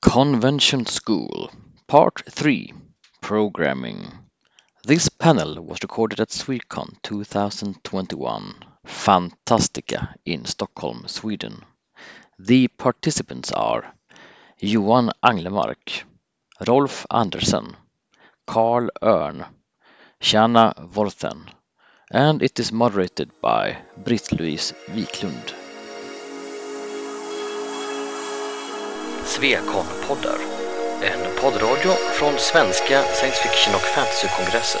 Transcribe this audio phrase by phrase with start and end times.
[0.00, 1.50] Convention School,
[1.88, 2.72] Part 3
[3.20, 4.06] Programming.
[4.84, 8.54] This panel was recorded at Swecon 2021,
[8.86, 11.64] Fantastika in Stockholm, Sweden.
[12.38, 13.92] The participants are
[14.60, 16.04] Johan Anglemark,
[16.64, 17.76] Rolf Andersen,
[18.46, 19.46] Carl Örn,
[20.20, 21.50] Shanna Wolthen,
[22.12, 25.54] and it is moderated by Britt-Louise Wiklund.
[29.38, 30.38] Svekon-poddar,
[31.02, 34.80] en poddradio från svenska science fiction och fantasykongresser.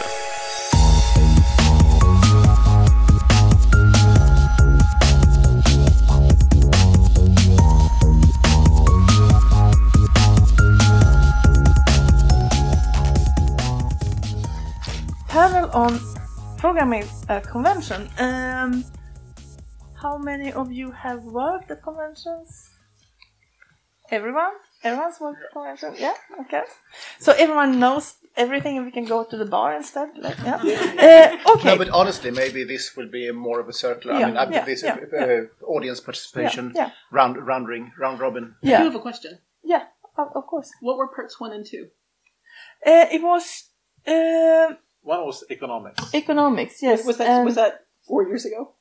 [15.28, 16.00] panel on
[16.56, 17.04] programming
[17.52, 18.08] convention.
[18.18, 18.84] Um,
[20.02, 22.77] how many of you have worked at conventions?
[24.10, 24.52] Everyone?
[24.84, 25.94] Everyone's worked at convention?
[25.98, 26.14] Yeah.
[26.42, 26.62] Okay.
[27.18, 30.10] So everyone knows everything, and we can go to the bar instead.
[30.16, 31.38] Like, yeah.
[31.46, 31.68] Uh, okay.
[31.70, 34.14] No, but honestly, maybe this will be more of a circular.
[34.16, 36.90] I mean, I yeah, this yeah, uh, audience participation, Yeah, yeah.
[37.10, 38.54] round round ring, round robin.
[38.62, 39.38] I do have a question.
[39.64, 39.84] Yeah.
[40.16, 40.70] Of, of course.
[40.80, 41.88] What were parts one and two?
[42.86, 43.64] Uh, it was
[44.06, 46.14] uh, One was economics.
[46.14, 46.82] economics.
[46.82, 47.04] Yes.
[47.04, 48.74] was that was that four years ago?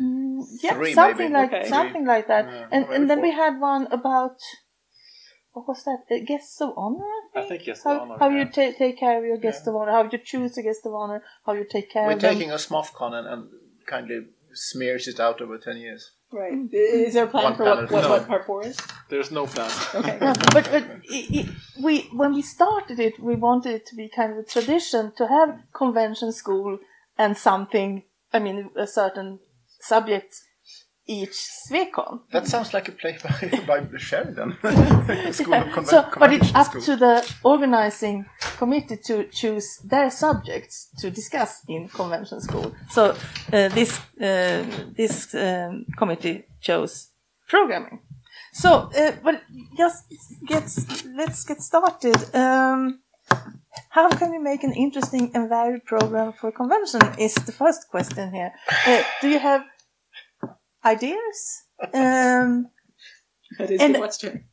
[0.00, 1.42] Mm, yeah, Three, something maybe.
[1.42, 1.68] like Okay.
[1.68, 2.44] something like that.
[2.46, 4.36] Yeah, and and then we had one about
[5.52, 6.00] what was that?
[6.10, 7.04] Uh, guests of honor.
[7.34, 7.48] I I think.
[7.48, 8.38] think guest how, of honor, how yeah.
[8.38, 10.94] you ta- take care of your guest of honor, how you choose a guest of
[10.94, 12.34] honor, how you take care We're of them.
[12.34, 13.48] taking a SMOFCon and, and
[13.86, 14.20] kindly
[14.54, 16.12] smears it out over ten years.
[16.32, 16.54] Right.
[16.72, 18.08] Is there a plan One for what, what, No.
[18.10, 18.78] what part four is?
[19.10, 19.70] There's no plan.
[19.94, 20.18] Okay.
[20.22, 21.48] Yeah, but but i i
[21.84, 25.26] we when we started it, we wanted it to be kind of a tradition to
[25.26, 26.78] have convention school
[27.18, 28.04] and something.
[28.32, 29.40] I mean, a certain
[29.82, 30.34] subject
[31.06, 31.36] each
[31.68, 32.20] Swecon.
[32.32, 34.56] That sounds like a play by, by Sheridan.
[34.62, 36.82] Of so, but it's up School.
[36.82, 42.72] to the organizing committee to choose their subjects to discuss in convention school.
[42.90, 43.10] So
[43.52, 44.64] uh, this uh,
[44.96, 47.08] this um, committee chose
[47.48, 48.00] programming.
[48.52, 49.42] So, uh, but
[49.76, 50.04] just
[50.46, 50.64] get
[51.16, 52.16] let's get started.
[52.34, 53.00] Um,
[53.90, 57.00] how can we make an interesting and varied program for convention?
[57.18, 58.52] Is the first question here.
[58.86, 59.64] Uh, do you have
[60.84, 61.62] ideas?
[61.94, 62.68] Um,
[63.58, 64.44] That is And- the question.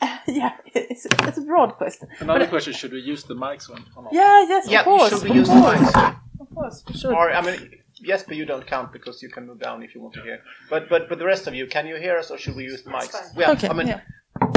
[0.28, 2.08] yeah, it's, it's a broad question.
[2.20, 4.12] Another But- question: Should we use the mics one or not?
[4.12, 5.10] Yeah, yes, Yeah, of course.
[5.10, 6.16] should we of use the mics?
[6.40, 7.12] Of course, we should.
[7.12, 7.70] Or I mean,
[8.10, 10.38] yes, but you don't count because you can move down if you want to hear.
[10.70, 12.82] But but but the rest of you, can you hear us or should we use
[12.84, 13.14] the mics?
[13.36, 14.00] Yeah, Okay, I mean, yeah.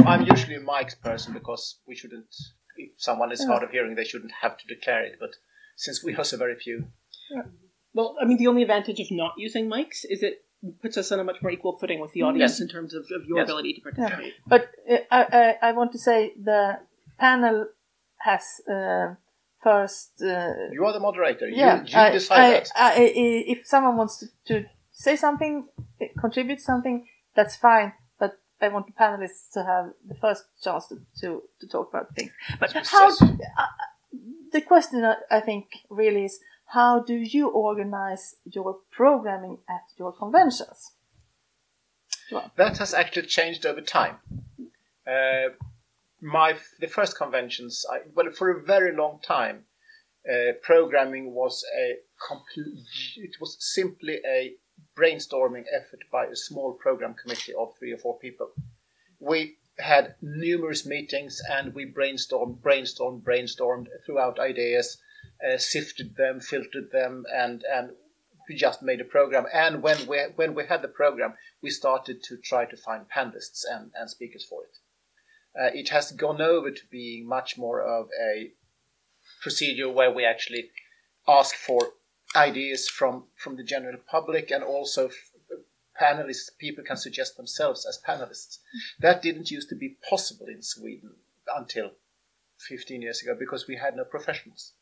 [0.06, 2.34] I'm usually a mics person because we shouldn't.
[2.78, 5.16] If someone is hard of hearing, they shouldn't have to declare it.
[5.19, 5.31] But
[5.75, 6.86] since we are so very few,
[7.94, 10.36] Well, I mean, the only advantage of not using mics is it
[10.81, 12.61] puts us on a much more equal footing with the audience Yes.
[12.61, 13.47] in terms of, of your Yes.
[13.49, 14.33] ability to participate.
[14.47, 15.22] But uh, I,
[15.61, 16.79] I, I want to say the
[17.19, 17.67] panel
[18.17, 19.16] has uh,
[19.63, 20.21] first.
[20.21, 21.47] Uh, you are the moderator.
[21.47, 22.69] yeah, you, you I, decide I, that.
[22.75, 24.27] I, I- if someone wants to,
[24.61, 25.67] to say something,
[26.01, 27.94] uh, contribute something, that's fine.
[28.19, 32.13] But I want the panelists to have the first chance to, to, to talk about
[32.16, 32.31] things.
[32.59, 33.07] But how?
[33.09, 33.66] Uh,
[34.51, 36.39] the question I I think really is
[36.73, 40.91] how do you organize your programming at your conventions?
[42.55, 44.15] that has actually changed over time.
[45.05, 45.49] Uh,
[46.21, 49.65] my the first conventions, I, well, for a very long time,
[50.31, 51.95] uh, programming was a
[52.25, 52.85] complete.
[53.17, 54.53] It was simply a
[54.97, 58.51] brainstorming effort by a small program committee of three or four people.
[59.19, 64.97] We had numerous meetings and we brainstormed, brainstormed, brainstormed throughout ideas,
[65.47, 67.91] uh, sifted them, filtered them, and and
[68.47, 69.46] we just made a program.
[69.53, 73.63] And when we when we had the program, we started to try to find panelists
[73.69, 74.78] and, and speakers for it.
[75.59, 78.51] Uh, it has gone over to being much more of a
[79.41, 80.69] procedure where we actually
[81.28, 81.94] ask for
[82.35, 85.09] ideas from from the general public and also
[86.01, 88.59] panelists people can suggest themselves as panelists
[89.00, 91.12] that didn't used to be possible in sweden
[91.56, 91.92] until
[92.60, 94.74] 15 years ago because we had no professionals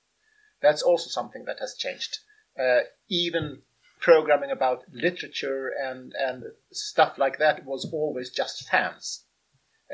[0.62, 2.20] that's also something that has changed
[2.60, 3.62] uh, even
[4.00, 9.24] programming about literature and and stuff like that was always just fans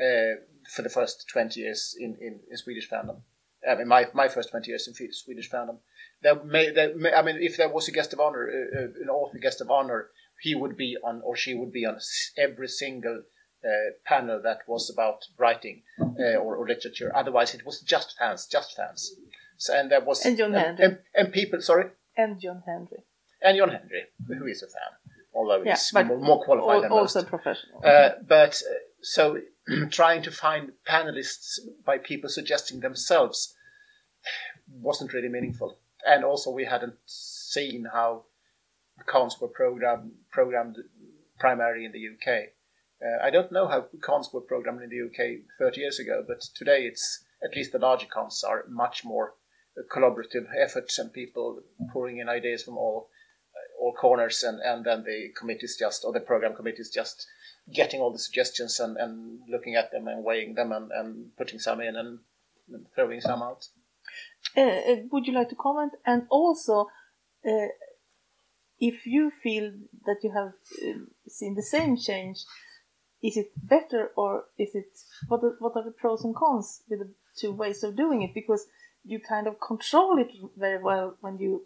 [0.00, 0.36] uh,
[0.68, 3.20] for the first 20 years in, in, in Swedish fandom.
[3.68, 5.78] I mean, my, my first 20 years in Swedish fandom.
[6.22, 9.02] There may, there may, I mean, if there was a guest of honor, uh, uh,
[9.02, 10.10] an author guest of honor,
[10.40, 11.98] he would be on, or she would be on
[12.36, 13.22] every single
[13.64, 13.68] uh,
[14.04, 17.10] panel that was about writing uh, or, or literature.
[17.14, 19.12] Otherwise, it was just fans, just fans.
[19.72, 20.84] And there was And John and, Henry.
[20.84, 23.02] and, and people, sorry, And John Henry.
[23.42, 24.92] and John Henry, who is a fan,
[25.34, 27.28] although Yeah, he's more, more qualified Al- than also most.
[27.28, 27.80] professional.
[27.84, 29.40] Uh, but uh, so
[29.90, 33.54] trying to find panelists by people suggesting themselves
[34.80, 35.78] wasn't really meaningful.
[36.06, 38.24] And also, we hadn't seen how
[39.06, 40.76] cons were program, programmed
[41.38, 42.48] primarily in the UK.
[43.04, 46.40] Uh, I don't know how cons were programmed in the UK 30 years ago, but
[46.54, 49.34] today it's at least the larger cons are much more
[49.90, 51.60] collaborative efforts and people
[51.92, 53.08] pouring in ideas from all
[53.54, 57.26] uh, all corners, and, and then the committees just or the program committees just
[57.72, 61.58] getting all the suggestions and, and looking at them and weighing them and, and putting
[61.58, 62.18] some in and,
[62.94, 63.68] throwing some out.
[64.56, 65.92] Uh, uh, would you like to comment?
[66.04, 66.88] And also,
[67.46, 67.68] uh,
[68.80, 69.72] if you feel
[70.04, 70.52] that you have
[70.82, 72.44] uh, seen the same change,
[73.22, 74.86] is it better or is it
[75.28, 78.34] what are, what are the pros and cons with the two ways of doing it?
[78.34, 78.66] Because
[79.06, 81.62] you kind of control it very well when you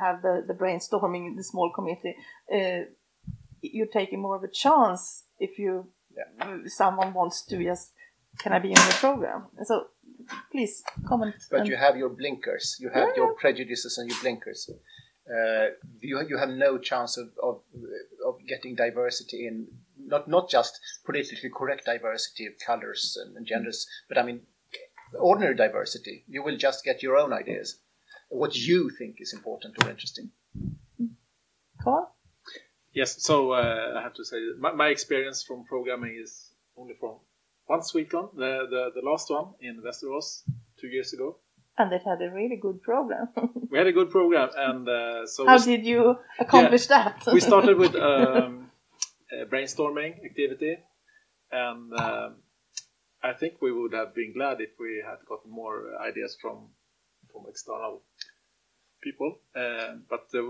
[0.00, 2.16] have the, the brainstorming in the small committee.
[2.52, 2.86] Uh,
[3.60, 6.58] you're taking more of a chance if you Yeah.
[6.66, 7.92] someone wants to just
[8.38, 9.40] can I be in the program?
[9.64, 9.88] So
[10.50, 11.34] please comment.
[11.50, 14.70] But you have your blinkers, you have Yeah, your prejudices and your blinkers.
[15.28, 15.66] Uh,
[16.00, 17.60] you, you have no chance of, of,
[18.26, 19.66] of getting diversity in
[20.04, 24.40] not not just politically correct diversity of colors and, and genders, but I mean
[25.18, 26.24] ordinary diversity.
[26.28, 27.78] You will just get your own ideas,
[28.28, 30.30] what you think is important or interesting.
[31.82, 32.14] Carl?
[32.92, 37.16] Yes, so uh, I have to say my, my experience from programming is only from
[37.66, 40.42] one Swecon, the, the the last one in Västerås
[40.78, 41.36] two years ago.
[41.78, 43.28] And it had a really good program.
[43.70, 47.22] We had a good program, and uh, so How we, did you accomplish that?
[47.32, 48.70] we started with um,
[49.32, 50.76] a brainstorming activity,
[51.50, 52.34] and um,
[53.22, 56.68] I think we would have been glad if we had gotten more ideas from
[57.32, 58.02] from external
[59.02, 59.38] people.
[59.54, 60.42] Uh, but uh,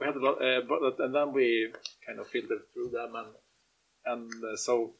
[0.00, 1.72] we had a lot, uh, but and then we
[2.06, 3.32] kind of filtered through them, and
[4.06, 4.94] and uh, so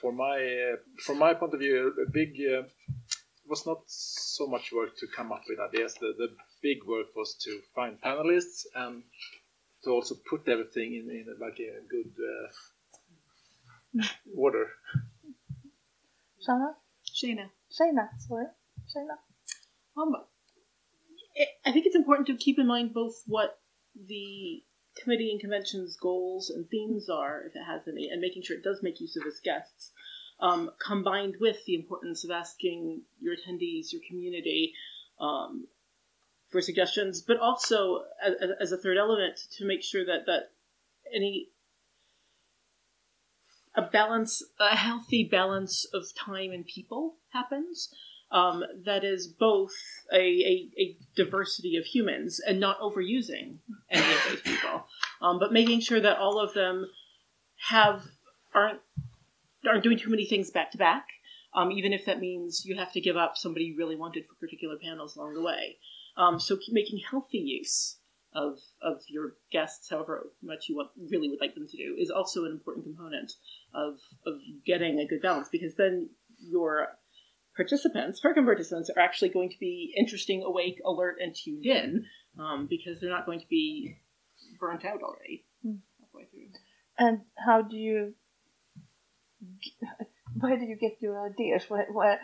[0.00, 0.36] for my
[0.72, 4.96] uh, from my point of view, a big uh, it was not so much work
[4.96, 5.94] to come up with ideas.
[5.94, 6.28] The the
[6.62, 9.02] big work was to find panelists and
[9.84, 14.06] to also put everything in, in like a good uh,
[14.36, 14.68] order.
[16.46, 16.74] Shana?
[17.06, 17.50] Shayna.
[17.70, 18.46] Shayna, sorry.
[18.94, 19.16] Shayna.
[19.96, 20.14] Um,
[21.36, 23.60] I- I think it's important to keep in mind both what
[23.94, 24.64] the
[24.96, 28.64] committee and convention's goals and themes are, if it has any, and making sure it
[28.64, 29.92] does make use of its guests,
[30.40, 34.74] um, combined with the importance of asking your attendees, your community,
[35.18, 35.68] um,
[36.48, 40.50] for suggestions, but also as, as a third element to make sure that that
[41.14, 41.50] any
[43.74, 47.92] a balance, a healthy balance of time and people happens
[48.32, 49.72] um, that is both
[50.12, 53.58] a, a, a diversity of humans and not overusing
[53.90, 54.86] any of those people,
[55.20, 56.86] um, but making sure that all of them
[57.68, 58.02] have
[58.54, 58.80] aren't
[59.68, 61.06] aren't doing too many things back to back.
[61.52, 64.34] Um, even if that means you have to give up somebody you really wanted for
[64.36, 65.78] particular panels along the way.
[66.16, 67.96] Um, so making healthy use
[68.34, 72.10] of of your guests, however much you want, really would like them to do, is
[72.10, 73.32] also an important component
[73.74, 74.34] of of
[74.64, 76.88] getting a good balance because then your
[77.56, 82.04] participants, program participants, are actually going to be interesting, awake, alert, and tuned in
[82.38, 83.96] um, because they're not going to be
[84.58, 85.76] burnt out already Hmm.
[86.00, 86.48] halfway through.
[86.98, 88.14] And how do you?
[90.38, 91.64] Where do you get your ideas?
[91.68, 92.20] Where, where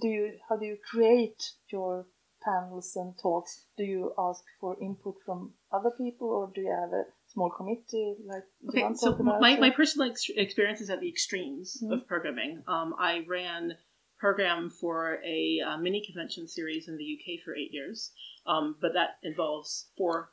[0.00, 0.32] do you?
[0.48, 2.06] How do you create your
[2.44, 3.64] panels and talks?
[3.76, 8.14] Do you ask for input from other people, or do you have a small committee
[8.24, 11.92] like Okay, so my, my personal ex- experience is at the extremes Mhm.
[11.92, 12.62] of programming.
[12.66, 13.76] Um, I ran
[14.18, 18.12] program for a uh, mini convention series in the UK for eight years,
[18.46, 20.32] um, but that involves four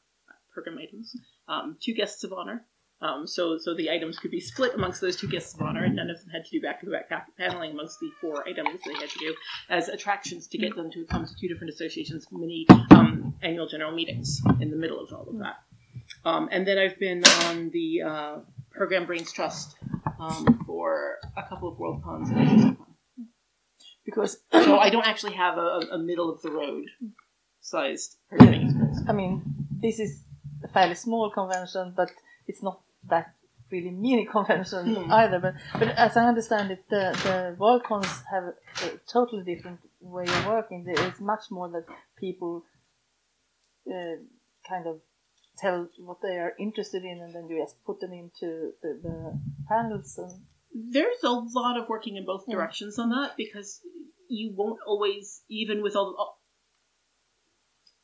[0.53, 1.15] program items,
[1.47, 2.65] um, two guests of honor.
[3.01, 5.95] Um, so, so the items could be split amongst those two guests of honor, and
[5.95, 9.09] none of them had to do back-to-back pa- paneling amongst the four items they had
[9.09, 9.35] to do
[9.69, 13.91] as attractions to get them to come to two different associations' mini um, annual general
[13.91, 15.57] meetings in the middle of all of that.
[16.23, 18.37] Um, and then I've been on the uh,
[18.71, 19.75] program Brains Trust
[20.19, 22.77] um, for a couple of World Cons and
[24.05, 26.85] because So I don't actually have a, a middle of the road
[27.61, 28.17] sized.
[29.07, 29.43] I mean,
[29.81, 30.23] this is
[30.63, 32.11] a fairly small convention, but
[32.47, 33.33] it's not that
[33.71, 35.11] really mini convention Hmm.
[35.11, 35.39] either.
[35.39, 40.45] But but as I understand it, the the Worldcons have a totally different way of
[40.45, 40.83] working.
[40.83, 41.85] There is much more that
[42.17, 42.63] people
[43.87, 44.17] uh,
[44.67, 45.01] kind of
[45.57, 49.39] tell what they are interested in, and then you just put them into the, the
[49.69, 50.17] panels.
[50.17, 52.55] And There's a lot of working in both Yeah.
[52.55, 53.81] directions on that because
[54.27, 56.39] you won't always, even with all, all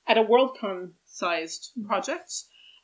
[0.08, 2.32] at a Worldcon sized project,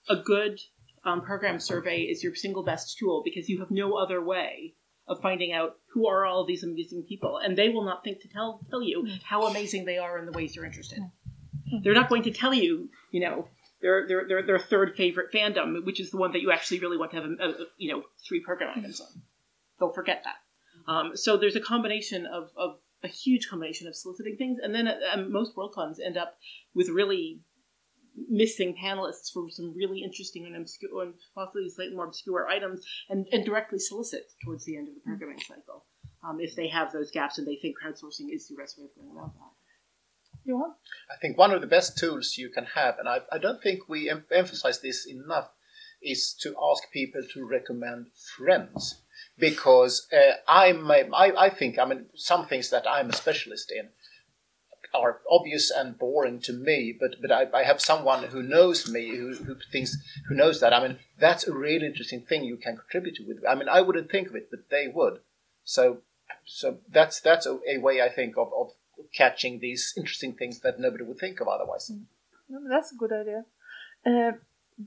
[0.10, 0.60] a good
[1.08, 4.76] um, program survey is your single best tool because you have no other way
[5.08, 8.28] of finding out who are all these amazing people, and they will not think to
[8.28, 11.00] tell tell you how amazing they are in the ways you're interested.
[11.82, 13.48] They're not going to tell you, you know,
[13.82, 16.98] their their their, their third favorite fandom, which is the one that you actually really
[16.98, 19.08] want to have, a, a, you know, three program items on.
[19.80, 20.92] They'll forget that.
[20.92, 24.88] Um, so there's a combination of, of a huge combination of soliciting things, and then
[24.88, 26.38] uh, most WorldCons end up
[26.74, 27.42] with really
[28.30, 33.28] missing panelists for some really interesting and obscure and possibly slightly more obscure items and,
[33.32, 35.86] and directly solicit towards the end of the programming cycle
[36.24, 38.96] um, if they have those gaps and they think crowdsourcing is the best way of
[38.96, 39.52] going about that.
[40.46, 40.74] You want?
[41.12, 43.90] I think one of the best tools you can have, and I, I don't think
[43.90, 45.50] we em- emphasize this enough,
[46.02, 48.08] is to ask people to recommend
[48.38, 49.02] friends.
[49.40, 53.90] Because uh, I'm, I, I think, I mean, some things that I'm a specialist in
[55.00, 59.16] are obvious and boring to me, but but I, I have someone who knows me,
[59.16, 59.96] who, who thinks,
[60.28, 60.74] who knows that.
[60.74, 63.44] I mean, that's a really interesting thing you can contribute to with.
[63.48, 65.20] I mean, I wouldn't think of it, but they would.
[65.64, 66.00] So,
[66.46, 68.72] so that's that's a, a way I think of, of
[69.14, 71.92] catching these interesting things that nobody would think of otherwise.
[72.50, 73.46] No, That's a good idea.
[74.06, 74.38] Uh,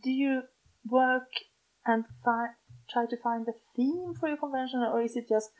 [0.02, 0.42] do you
[0.88, 1.28] work
[1.86, 5.50] and try to find a theme for your convention, or is it just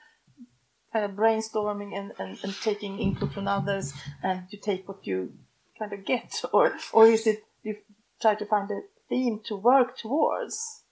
[0.92, 3.92] kind of brainstorming and, and, and taking input from others,
[4.22, 5.32] and you take what you
[5.78, 7.76] kind of get, or or is it you
[8.20, 10.82] try to find a theme to work towards?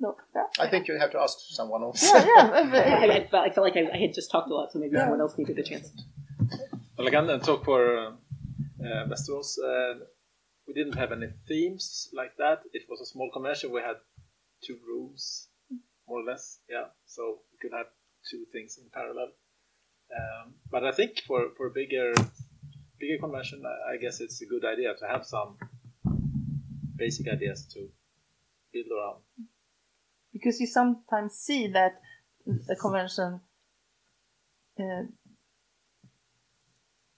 [0.00, 2.02] No, yeah, I think you have to ask someone else.
[2.04, 2.50] yeah, yeah.
[2.52, 4.78] I, uh, I, felt, I felt like I, I had just talked a lot, so
[4.78, 5.00] maybe Yeah.
[5.02, 5.90] someone else needed a chance.
[6.96, 8.10] Well, again, and talk for uh,
[8.84, 9.94] uh, Uh,
[10.68, 12.60] we didn't have any themes like that.
[12.72, 13.72] It was a small convention.
[13.72, 13.96] We had
[14.64, 15.47] two rooms,
[16.08, 16.60] more or less.
[16.68, 17.22] Yeah, so
[17.52, 17.86] you could have
[18.30, 19.30] two things in parallel.
[20.16, 22.14] Um, but I think for for bigger
[22.98, 25.58] bigger convention, I, I guess it's a good idea to have some
[26.96, 27.88] basic ideas to
[28.72, 29.22] build around.
[30.32, 32.00] because you sometimes see that
[32.70, 33.40] a convention
[34.80, 35.02] uh,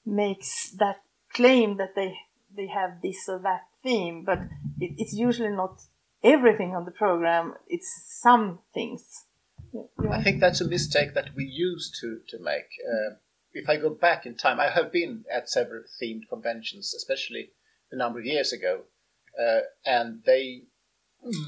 [0.07, 0.97] makes that
[1.33, 2.15] claim that they
[2.57, 4.39] they have this or that theme, but
[4.81, 5.81] it, it's usually not
[6.23, 7.55] everything on the program.
[7.69, 9.25] It's some things.
[9.73, 10.11] Yeah.
[10.11, 12.71] I think that's a mistake that we used to to make.
[12.87, 13.17] Uh,
[13.53, 17.51] if I go back in time, I have been at several themed conventions, especially
[17.91, 18.83] a number of years ago,
[19.41, 20.65] uh, and they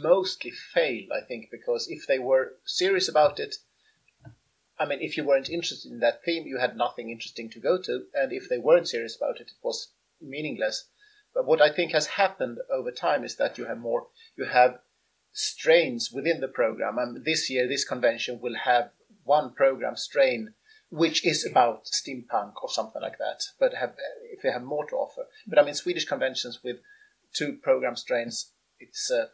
[0.02, 1.11] mostly failed.
[1.12, 3.57] I think because if they were serious about it,
[4.79, 7.81] I mean, if you weren't interested in that theme, you had nothing interesting to go
[7.83, 10.88] to, and if they weren't serious about it, it was meaningless.
[11.35, 14.79] But what I think has happened over time is that you have more, you have
[15.33, 16.99] strains within the program.
[16.99, 18.91] And this year, this convention will have
[19.25, 20.55] one program strain
[20.91, 23.41] which is about steampunk or something like that.
[23.59, 23.95] But have
[24.31, 25.23] if they have more to offer.
[25.47, 26.77] But I mean, Swedish conventions with
[27.33, 29.11] two program strains, it's.
[29.11, 29.27] Uh,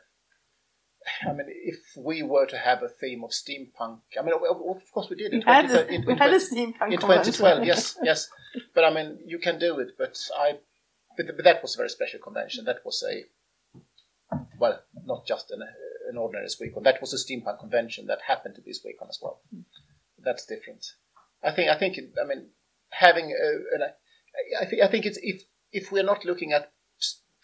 [1.29, 5.09] I mean, if we were to have a theme of steampunk, I mean, of course
[5.11, 7.65] we did in We had 20 a, in- we in had a steampunk in 2012
[7.65, 8.29] yes yes
[8.75, 10.53] but i mean you can do it but i
[11.17, 13.25] but, but that was a very special convention that was a
[14.59, 15.63] well not just an,
[16.09, 16.85] an ordinary Swecon.
[16.85, 19.61] that was a steampunk convention that happened to be Swecon as well hmm.
[20.23, 20.85] that's different
[21.43, 22.49] i think i think i mean
[22.91, 23.83] having a, an,
[24.61, 25.43] I think i think it's if
[25.73, 26.73] if we're not looking at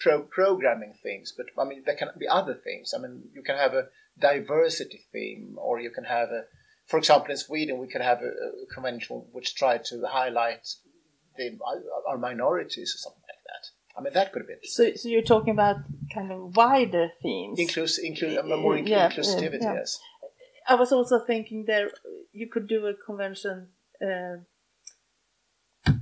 [0.00, 3.56] pro- programming things but i mean there can be other things i mean you can
[3.56, 3.88] have a
[4.18, 6.44] diversity theme or you can have a
[6.86, 10.66] for example, in Sweden, we could have a, a convention which tried to highlight
[11.36, 11.58] the,
[12.08, 13.22] our minorities or something.
[13.96, 15.76] I mean, that could have been So, so you're talking about
[16.12, 17.58] kind of wider themes.
[17.60, 19.62] inclus, inclu- uh, more inclu- Yeah, inclusivity.
[19.62, 19.74] yeah.
[19.74, 20.00] Yes,
[20.68, 21.90] I was also thinking there
[22.32, 23.68] you could do a convention
[24.02, 24.36] uh,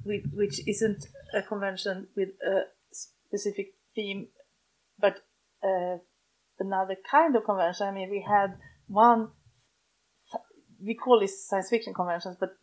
[0.05, 4.29] with, which isn't a convention with a specific theme,
[4.99, 5.19] but
[5.63, 5.99] uh,
[6.59, 7.89] another kind of convention.
[7.89, 8.57] I mean, we had
[8.87, 9.29] one.
[10.85, 12.57] We call this science fiction conventions, but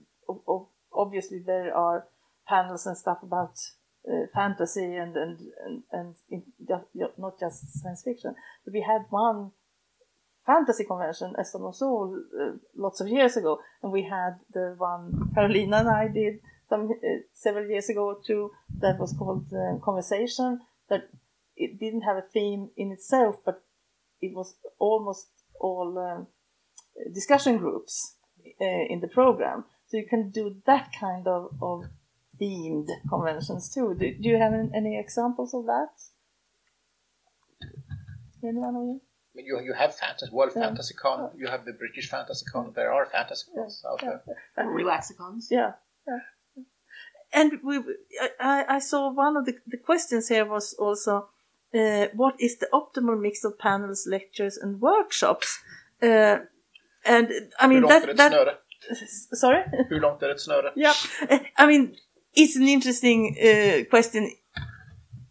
[0.93, 2.07] obviously there are
[2.47, 3.53] panels and stuff about
[4.07, 6.43] uh, fantasy and and and, and in,
[7.17, 8.35] not just science fiction.
[8.65, 9.51] But we had one
[10.45, 15.77] fantasy convention, Eston Sol, uh, lots of years ago, and we had the one Carolina
[15.77, 16.39] and I did
[16.69, 18.51] some uh, several years ago too.
[18.79, 20.59] That was called uh, Conversation.
[20.89, 21.09] That
[21.55, 23.61] it didn't have a theme in itself, but
[24.21, 25.27] it was almost
[25.59, 26.27] all um,
[27.13, 28.15] discussion groups
[28.59, 29.65] in the program.
[29.87, 31.83] So you can do that kind of, of
[32.39, 33.95] themed conventions too.
[33.99, 35.89] Do, do you have any, any examples of that?
[38.43, 39.01] Anyone of you?
[39.01, 40.63] I mean, you you have fantasy, World Yeah.
[40.67, 42.73] Fantasy Con, you have the British Fantasy Con.
[42.73, 44.17] There are fantasy cons out Yeah.
[44.55, 44.65] there.
[44.65, 45.47] Relaxicons.
[45.51, 45.71] Yeah,
[46.07, 46.19] yeah.
[47.31, 47.77] And we,
[48.21, 51.29] I- I, I saw one of the, the questions here was also,
[51.75, 55.59] uh, what is the optimal mix of panels, lectures, and workshops?
[56.01, 56.37] Uh,
[57.05, 57.27] and
[57.59, 58.55] I mean Hur långt är that ett that snöre?
[59.35, 59.63] sorry.
[59.89, 60.73] Hur långt är ett snöre?
[60.75, 60.95] yeah,
[61.57, 61.95] I mean
[62.33, 64.31] it's an interesting uh, question,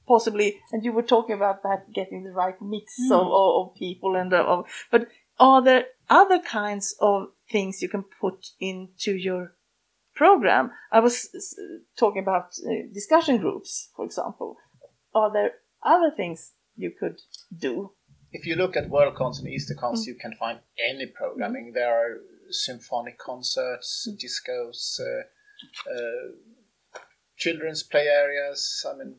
[0.07, 0.59] possibly.
[0.73, 4.33] And you were talking about that getting the right mix of, of, of people and
[4.33, 9.55] uh, of, but are there other kinds of things you can put into your
[10.15, 10.73] program?
[10.93, 11.63] I was uh,
[11.99, 14.57] talking about uh, discussion groups, for example.
[15.15, 15.53] Are there
[15.83, 17.19] other things you could
[17.57, 17.93] do?
[18.31, 20.59] If you look at world WorldCons and Easter EasterCons, you can find
[20.91, 21.73] any programming.
[21.73, 22.19] There are
[22.51, 25.23] symphonic concerts, discos, uh,
[25.91, 26.33] uh,
[27.39, 28.85] children's play areas.
[28.89, 29.17] I mean,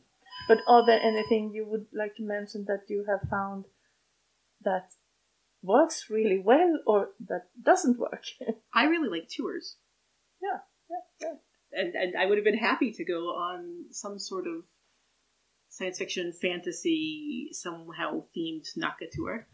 [0.48, 3.64] But are there anything you would like to mention that you have found
[4.62, 4.88] that
[5.62, 8.24] works really well or that doesn't work?
[8.74, 9.76] I really like tours.
[10.42, 10.60] yeah,
[10.90, 11.80] yeah, yeah.
[11.80, 14.64] and, and I would have been happy to go on some sort of
[15.68, 19.46] science fiction, fantasy, somehow themed Nacka tour,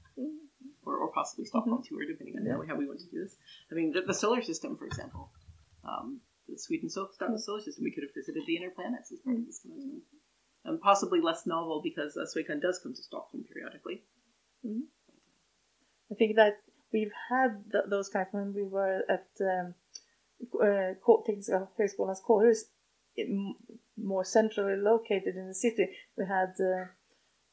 [0.84, 3.36] or, or possibly Stockholm tour, depending on how, how we want to do this.
[3.70, 5.30] I mean, the, the solar system, for example,
[5.84, 9.38] um, the Sweden so- solar system, we could have visited the inner planets as part
[9.38, 10.02] of this convention.
[10.64, 14.02] Um, possibly less novel because uh, Swecon does come to Stockholm periodically.
[16.10, 16.54] I think that
[16.92, 19.74] we've had th- those kinds when we were at um,
[20.60, 20.94] uh,
[21.26, 22.64] Tekniska högskolans kårhus,
[23.96, 25.86] more centrally located in the city.
[26.16, 26.86] We had uh,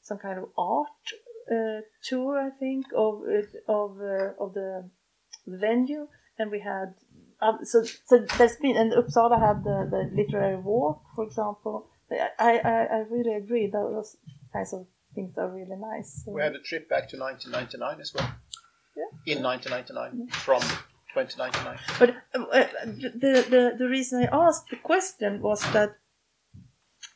[0.02, 1.14] some kind of art
[1.52, 3.24] uh, tour, I think, of
[3.68, 4.90] of uh, of the
[5.48, 6.08] venue,
[6.40, 6.94] and we had.
[7.44, 11.88] Um, so, so there's been, and Uppsala had the, the literary walk, for example.
[12.40, 13.68] I, I, I really agree.
[13.68, 14.16] that Those
[14.54, 16.24] kinds of things are really nice.
[16.24, 18.32] So- we had a trip back to 1999 as well.
[18.96, 19.36] Yeah.
[19.36, 20.62] In 1999, from
[21.14, 21.80] 2099.
[22.00, 25.96] But uh, the, the the reason I asked the question was that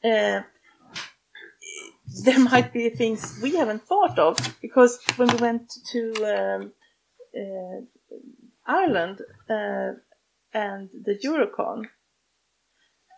[0.03, 0.41] uh,
[2.23, 6.71] there might be things we haven't thought of because when we went to um,
[7.35, 7.81] uh,
[8.65, 9.91] Ireland uh,
[10.53, 11.85] and the Eurocon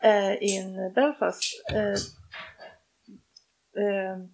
[0.03, 1.55] uh, in Belfast.
[1.69, 1.97] Uh,
[3.77, 4.29] um,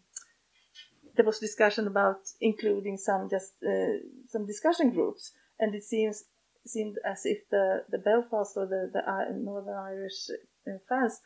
[1.16, 6.26] there was discussion about including some just uh, some discussion groups, and it seems
[6.68, 9.02] seemed as if the, the Belfast or the, the
[9.36, 10.30] Northern Irish
[10.68, 11.20] uh, fans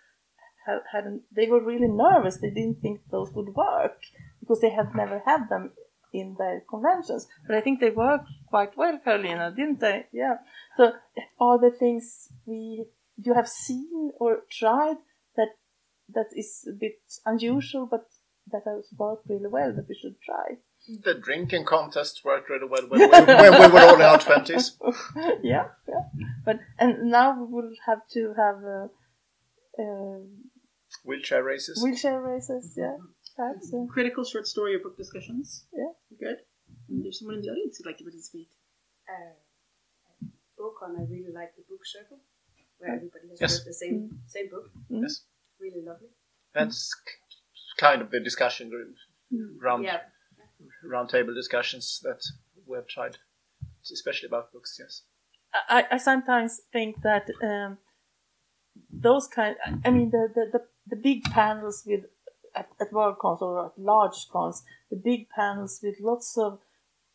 [0.65, 2.37] had, hadn't they were really nervous.
[2.37, 4.01] They didn't think those would work
[4.41, 5.71] because they had never had them
[6.13, 7.27] in their conventions.
[7.47, 10.05] But I think they worked quite well, Carolina, didn't they?
[10.11, 10.37] Yeah.
[10.77, 10.93] So
[11.39, 12.85] are there things we
[13.21, 14.97] you have seen or tried
[15.35, 15.49] that
[16.13, 18.05] that is a bit unusual but
[18.51, 20.57] that has worked really well that we should try?
[21.03, 24.71] The drinking contest worked really well when, we- when we were all in our 20s.
[25.43, 26.03] yeah, yeah.
[26.45, 28.87] But and now we will have to have uh,
[29.83, 30.19] uh,
[31.03, 31.81] Wheelchair races.
[31.83, 32.73] wheelchair races.
[32.77, 32.95] Yeah,
[33.39, 33.73] perhaps.
[33.73, 35.65] Uh, Critical short story or book discussions.
[35.81, 35.91] Yeah.
[36.25, 36.39] Good.
[36.89, 38.49] And there's someone in the audience who'd like to participate.
[39.13, 39.33] uh,
[40.57, 40.91] book on.
[41.01, 42.19] I really like the book circle,
[42.79, 43.53] where everybody has Yes.
[43.59, 43.97] read the same
[44.35, 44.65] same book.
[44.89, 45.13] Yes.
[45.65, 46.09] Really lovely.
[46.53, 47.19] That's k-
[47.85, 48.95] kind of the discussion group,
[49.65, 50.01] round, Yeah,
[50.93, 52.21] round table discussions that
[52.67, 53.15] we have tried,
[53.99, 55.03] especially about books, yes.
[55.77, 57.77] I, I sometimes think that um,
[58.91, 59.55] those kind.
[59.85, 62.03] I mean, the, the, the, the big panels with
[62.55, 66.59] at, at World Cons or at large cons, the big panels with lots of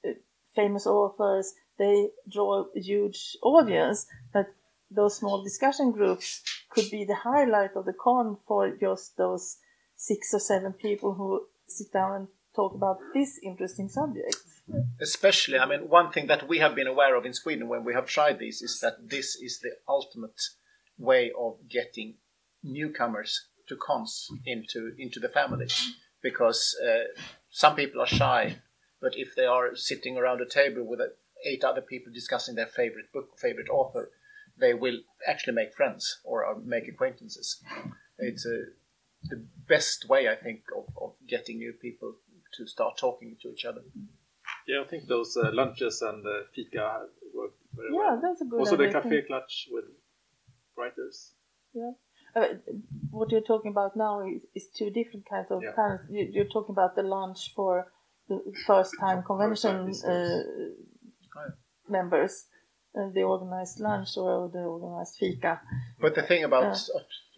[0.06, 0.10] uh,
[0.54, 4.06] famous authors, they draw a huge audience.
[4.32, 4.46] But
[4.90, 9.58] those small discussion groups could be the highlight of the con for just those
[9.96, 14.36] six or seven people who sit down and talk about this interesting subject.
[15.00, 17.94] Especially, I mean, one thing that we have been aware of in Sweden when we
[17.94, 20.40] have tried this is that this is the ultimate
[20.98, 22.14] way of getting
[22.62, 25.68] newcomers to cons into into the family,
[26.22, 27.04] because uh,
[27.50, 28.56] some people are shy,
[29.00, 31.04] but if they are sitting around a table with uh,
[31.46, 34.10] eight other people discussing their favorite book, favorite author,
[34.58, 37.62] they will actually make friends or uh, make acquaintances.
[38.18, 38.64] It's a
[39.30, 42.14] the best way, I think, of, of getting new people
[42.56, 43.80] to start talking to each other.
[44.66, 48.20] Yeah, I think those uh, lunches and uh, fika work very Yeah, well.
[48.22, 49.84] that's a good Also, the kaffeeklatsch with
[50.76, 51.32] writers.
[52.36, 52.46] Uh,
[53.10, 55.98] what you're talking about now is, is two different kinds of Yeah.
[56.10, 57.86] You, you're talking about the lunch for
[58.28, 60.46] the first time convention visitors.
[60.46, 60.74] uh,
[61.36, 61.52] Right.
[61.88, 62.46] members,
[62.96, 65.60] uh, the organized lunch or the organized fika.
[66.00, 66.78] But the thing about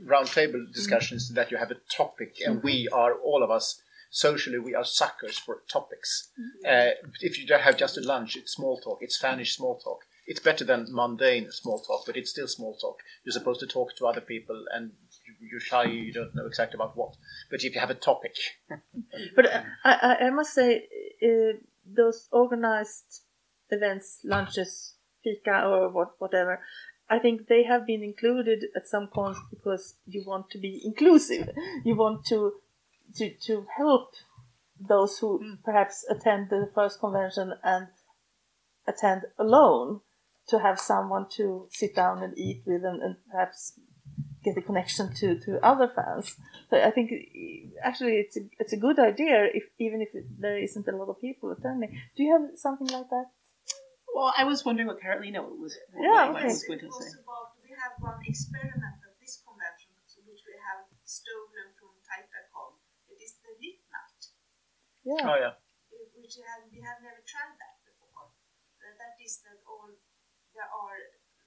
[0.04, 3.80] roundtable discussions is that you have a topic, and we are all of us
[4.10, 6.30] socially we are suckers for topics.
[6.66, 8.98] Uh, if you have just a lunch, it's small talk.
[9.02, 10.05] It's fannish small talk.
[10.26, 12.98] It's better than mundane small talk, but it's still small talk.
[13.24, 14.92] You're supposed to talk to other people, and
[15.24, 15.84] you- you're shy.
[15.84, 17.16] You don't know exactly about what.
[17.50, 18.34] But if you have a topic,
[19.36, 20.88] But uh, I, I, must say,
[21.22, 23.22] uh, those organized
[23.70, 26.60] events, lunches, fika, or what, whatever.
[27.08, 31.48] I think they have been included at some points because you want to be inclusive.
[31.84, 32.54] You want to
[33.16, 34.10] to to help
[34.80, 37.86] those who perhaps attend the first convention and
[38.86, 40.00] attend alone
[40.48, 43.78] to have someone to sit down and eat with and, and perhaps
[44.44, 46.36] get a connection to, to other fans.
[46.70, 47.10] So I think
[47.82, 51.20] actually it's a, it's a good idea if even if there isn't a lot of
[51.20, 51.98] people attending.
[52.16, 53.26] Do you have something like that?
[54.14, 55.76] Well, I was wondering what Carolina was.
[55.92, 56.48] What Yeah, what okay.
[56.48, 57.10] was going to It say.
[57.10, 59.92] was about we have one experiment at this convention,
[60.24, 62.78] which we have stolen from TitanCon.
[63.12, 64.22] It is the lit night,
[65.04, 65.26] Yeah.
[65.26, 65.54] Oh yeah.
[66.16, 68.30] which we have, we have never tried that before.
[68.80, 69.90] That is that all
[70.56, 70.98] there are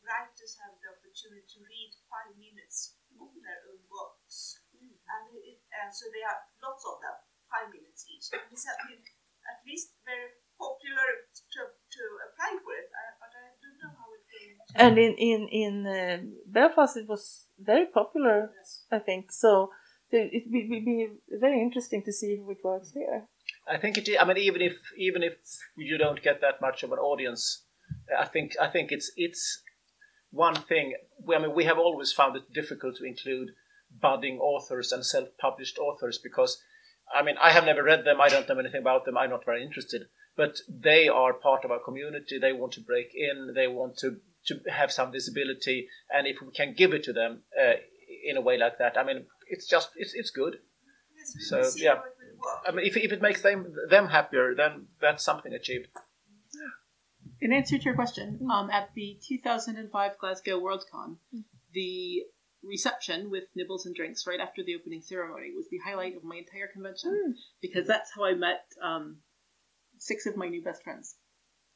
[0.05, 5.89] writers have the opportunity to read five minutes of their own works, and, it, and
[5.91, 7.17] so there are lots of them,
[7.49, 8.29] five minutes each.
[8.31, 9.01] And this has been
[9.49, 14.07] at least very popular to, to apply for it, uh, but I don't know how
[14.13, 14.53] it will.
[14.77, 18.85] And in in in uh, Belfast, it was very popular, Yes.
[18.91, 19.31] I think.
[19.31, 19.71] So
[20.11, 23.27] it will will be very interesting to see if it works here.
[23.67, 24.09] I think it.
[24.19, 25.35] I mean, even if even if
[25.77, 27.65] you don't get that much of an audience,
[28.17, 29.61] I think I think it's it's
[30.31, 30.95] one thing.
[31.23, 33.49] we- I mean, we have always found it difficult to include
[34.01, 36.61] budding authors and self-published authors because,
[37.13, 38.21] I mean, I have never read them.
[38.21, 39.17] I don't know anything about them.
[39.17, 40.03] I'm not very interested.
[40.35, 42.37] But they are part of our community.
[42.39, 43.53] They want to break in.
[43.55, 44.17] They want to
[44.47, 45.89] to have some visibility.
[46.13, 47.73] And if we can give it to them uh,
[48.23, 50.59] in a way like that, I mean, it's just it's it's good.
[51.17, 51.95] Yes, So, yeah.
[51.95, 52.63] how it will work.
[52.67, 55.87] I mean, if, if it makes them them happier, then that's something achieved.
[57.41, 61.17] In answer to your question, um, at the 2005 Glasgow Worldcon,
[61.73, 62.23] the
[62.63, 66.35] reception with nibbles and drinks right after the opening ceremony was the highlight of my
[66.35, 69.17] entire convention because that's how I met um,
[69.97, 71.15] six of my new best friends,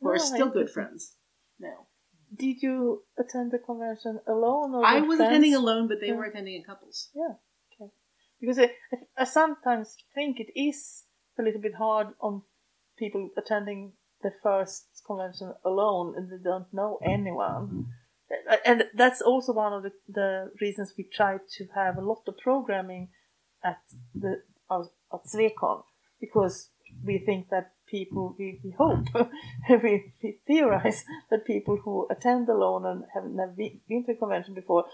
[0.02, 1.16] who are Oh, still good friends
[1.60, 1.88] now.
[2.36, 5.30] Did you attend the convention alone or I was friends?
[5.32, 6.16] attending alone, but they Yeah.
[6.16, 7.10] were attending in couples.
[7.16, 7.36] Yeah.
[7.80, 7.92] okay.
[8.42, 8.72] Because I,
[9.18, 11.06] I sometimes think it is
[11.40, 12.42] a little bit hard on
[12.98, 17.12] people attending the first convention alone and they don't know mm-hmm.
[17.12, 17.68] anyone.
[17.68, 17.82] Mm-hmm.
[18.66, 22.38] And that's also one of the, the reasons we try to have a lot of
[22.38, 23.10] programming
[23.64, 23.80] at
[24.16, 25.84] the at at Swecon
[26.20, 26.70] because
[27.06, 29.06] we think that people we, we hope
[29.70, 34.16] we, we theorize that people who attend alone and have never been, been to a
[34.16, 34.86] convention before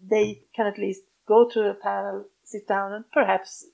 [0.00, 3.66] they can at least go to a panel, sit down, and perhaps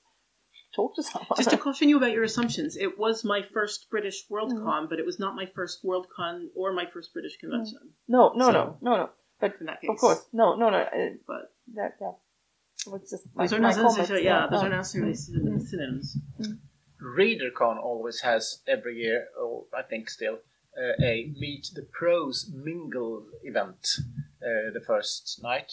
[0.75, 1.37] talk to someone.
[1.37, 4.89] Just to caution you about your assumptions, it was my first British Worldcon, Mm-hmm.
[4.89, 7.79] but it was not my first Worldcon or my first British convention.
[8.07, 9.09] no, no, So- no, no, no.
[9.39, 10.77] But In that case, of course, no, no, no.
[10.77, 12.11] Uh, but that, yeah.
[12.87, 14.67] It was just my, those are not comment, necessarily, yeah, those no.
[14.67, 16.17] are not necessarily syn- synonyms.
[17.01, 20.39] ReaderCon always has every year, or I think still,
[20.77, 23.87] uh, a Meet the Pros mingle event
[24.41, 25.71] uh, the first night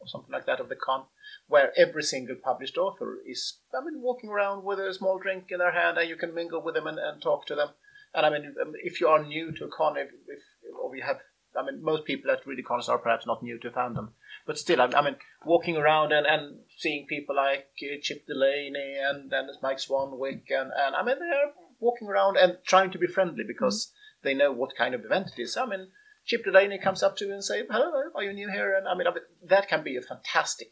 [0.00, 1.04] or something like that of the con,
[1.46, 5.58] where every single published author is, I mean, walking around with a small drink in
[5.58, 7.68] their hand, and you can mingle with them and, and talk to them.
[8.14, 10.42] And I mean, um, if you are new to a con, if, if
[10.80, 11.18] or we have,
[11.56, 14.10] I mean, most people at really cons are perhaps not new to fandom,
[14.46, 18.96] but still, I, I mean, walking around and, and seeing people like uh, Chip Delany
[18.98, 22.98] and and Mike Swanwick, and, and I mean, they are walking around and trying to
[22.98, 25.56] be friendly because they know what kind of event it is.
[25.56, 25.88] I mean,
[26.26, 28.94] Chip Delany comes up to you and say, "Hello, are you new here?" And I
[28.94, 29.06] mean,
[29.48, 30.70] that can be a fantastic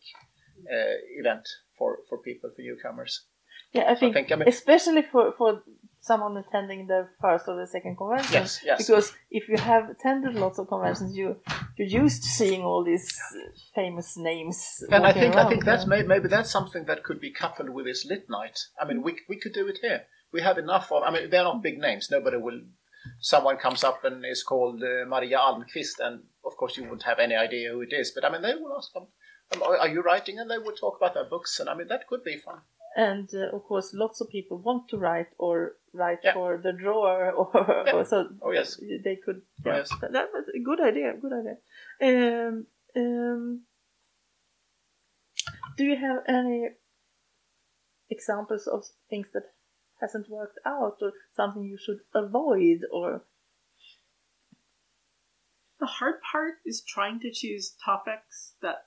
[0.70, 3.26] uh, event for for people, for newcomers.
[3.72, 5.62] Yeah, I think, think, I mean- especially for for
[6.00, 8.32] someone attending the first or the second convention.
[8.32, 8.78] Yes, yes.
[8.78, 11.36] Because if you have attended lots of conventions, you
[11.76, 13.06] you're used to seeing all these
[13.74, 14.82] famous names.
[14.90, 15.88] And I think I around, think that's yeah.
[15.88, 18.58] may, maybe that's something that could be coupled with this lit night.
[18.80, 20.02] I mean, we we could do it here.
[20.32, 21.02] We have enough of.
[21.02, 22.08] I mean, they're not big names.
[22.10, 22.60] Nobody will.
[23.20, 27.18] Someone comes up and is called uh, Maria Almqvist, and of course you wouldn't have
[27.18, 28.12] any idea who it is.
[28.14, 29.06] But I mean, they will ask them,
[29.54, 32.06] um, "Are you writing?" And they will talk about their books, and I mean that
[32.08, 32.60] could be fun.
[32.96, 36.32] And uh, of course, lots of people want to write or write Yeah.
[36.34, 37.92] for the drawer, or, Yeah.
[37.92, 38.80] or so Oh, yes.
[39.04, 39.42] they could.
[39.66, 39.90] Oh, yes.
[40.00, 41.12] that, that was a good idea.
[41.20, 41.56] Good idea.
[42.48, 42.66] Um,
[42.96, 43.62] um,
[45.76, 46.70] do you have any
[48.10, 49.44] examples of things that
[50.00, 53.24] hasn't worked out, or something you should avoid, or
[55.80, 58.86] The hard part is trying to choose topics that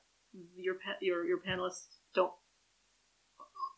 [0.55, 2.33] your pa- your your panelists don't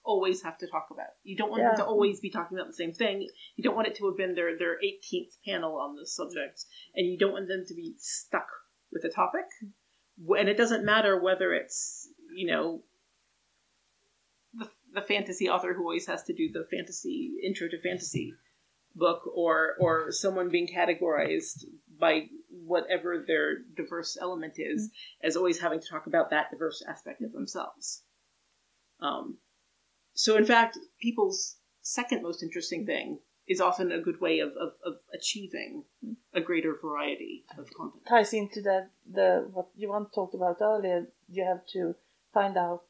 [0.03, 1.11] always have to talk about.
[1.23, 1.69] You don't want Yeah.
[1.69, 3.29] them to always be talking about the same thing.
[3.55, 6.65] You don't want it to have been their their 18th panel on this subject,
[6.95, 8.49] and you don't want them to be stuck
[8.91, 9.45] with a topic.
[10.27, 12.83] And it doesn't matter whether it's you know
[14.93, 18.33] the, fantasy author who always has to do the fantasy intro to fantasy
[18.95, 21.65] book or or someone being categorized
[21.99, 24.91] by whatever their diverse element is
[25.23, 28.03] as always having to talk about that diverse aspect of themselves.
[28.99, 29.37] Um,
[30.13, 34.73] so in fact, people's second most interesting thing is often a good way of, of,
[34.85, 35.83] of achieving
[36.33, 38.03] a greater variety of content.
[38.07, 41.07] ties into that the what Johan talked about earlier.
[41.27, 41.95] You have to
[42.33, 42.83] find out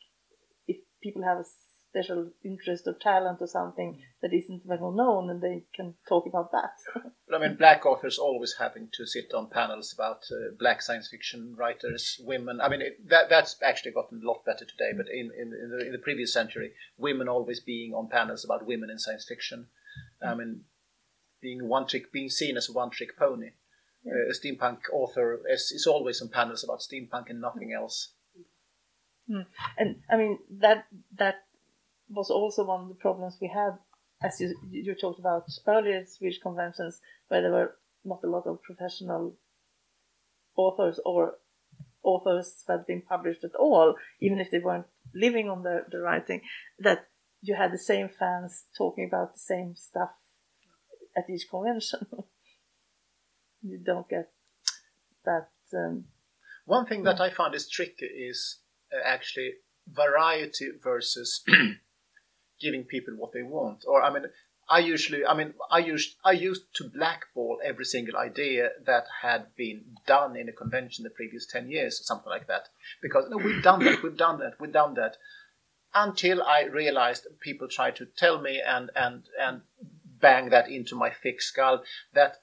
[0.68, 1.46] if people have a
[1.94, 6.52] special interest or talent or something that isn't well known, and they can talk about
[6.52, 6.74] that.
[7.30, 11.08] But I mean, black authors always having to sit on panels about uh, black science
[11.10, 12.60] fiction writers, women.
[12.62, 14.92] I mean, it, that that's actually gotten a lot better today.
[14.96, 18.68] But in in, in, the, in the previous century, women always being on panels about
[18.68, 19.68] women in science fiction.
[20.22, 20.62] I mean,
[21.42, 23.52] being one trick, being seen as a one trick pony.
[24.06, 28.14] Uh, a steampunk author is, is always on panels about steampunk and nothing else.
[29.78, 30.86] and I mean that
[31.18, 31.36] that
[32.14, 33.78] was also one of the problems we had,
[34.22, 38.62] as you you talked about earlier Swedish conventions, where there were not a lot of
[38.64, 39.36] professional
[40.56, 41.36] authors or
[42.04, 46.00] authors that had been published at all, even if they weren't living on the, the
[46.00, 46.42] writing,
[46.80, 47.08] that
[47.42, 50.12] you had the same fans talking about the same stuff
[51.16, 52.06] at each convention.
[53.62, 54.32] you don't get
[55.26, 55.50] that.
[55.74, 56.06] Um,
[56.66, 58.60] One thing that I found is tricky is
[58.94, 59.54] uh, actually
[59.88, 61.44] variety versus
[62.60, 63.84] giving people what they want.
[63.88, 64.26] Or I mean,
[64.70, 69.48] I usually, I mean, I used I used to blackball every single idea that had
[69.58, 72.70] been done in a convention the previous ten years or something like that,
[73.02, 75.18] because no, we've done that, we've done that, we've done that,
[75.94, 79.62] until I realized people tried to tell me and and and
[80.06, 82.38] bang that into my thick skull that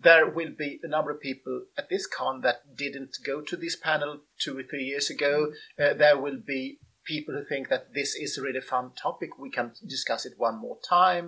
[0.00, 3.76] there will be a number of people at this con that didn't go to this
[3.76, 5.52] panel two or three years ago.
[5.78, 6.78] Uh, there will be
[7.12, 9.30] people who think that this is a really fun topic.
[9.38, 11.26] We can discuss it one more time.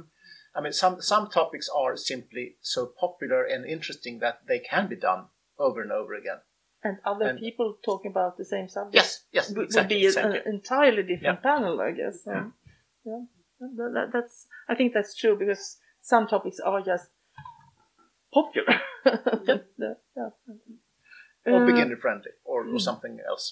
[0.57, 4.97] I mean, some some topics are simply so popular and interesting that they can be
[4.97, 5.23] done
[5.59, 6.41] over and over again.
[6.89, 8.95] and other And- people talking about the same subject.
[9.01, 10.39] Yes, yes, would, would exactly, be a- exactly.
[10.39, 11.49] an entirely different Yeah.
[11.51, 12.17] panel, I guess.
[12.27, 12.47] Yeah.
[13.11, 13.23] yeah.
[13.79, 14.47] That, that- that's.
[14.71, 15.65] I think that's true because
[16.13, 17.07] some topics are just
[18.33, 18.77] popular.
[19.07, 19.59] Uh,
[20.17, 20.31] yeah.
[21.47, 23.45] Or Uh, beginner friendly, or, or something else.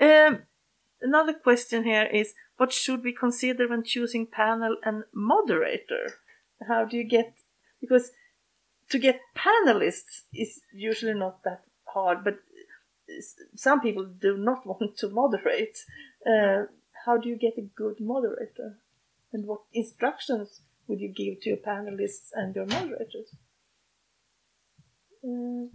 [0.00, 0.32] Um,
[1.06, 6.04] another question here is what should we consider when choosing panel and moderator?
[6.68, 7.34] How do you get
[7.80, 8.10] because
[8.90, 12.38] to get panelists is usually not that hard, but
[13.54, 15.78] some people do not want to moderate.
[16.26, 16.64] Uh,
[17.04, 18.78] how do you get a good moderator?
[19.32, 23.34] And what instructions would you give to your panelists and your moderators?
[25.24, 25.66] Uh,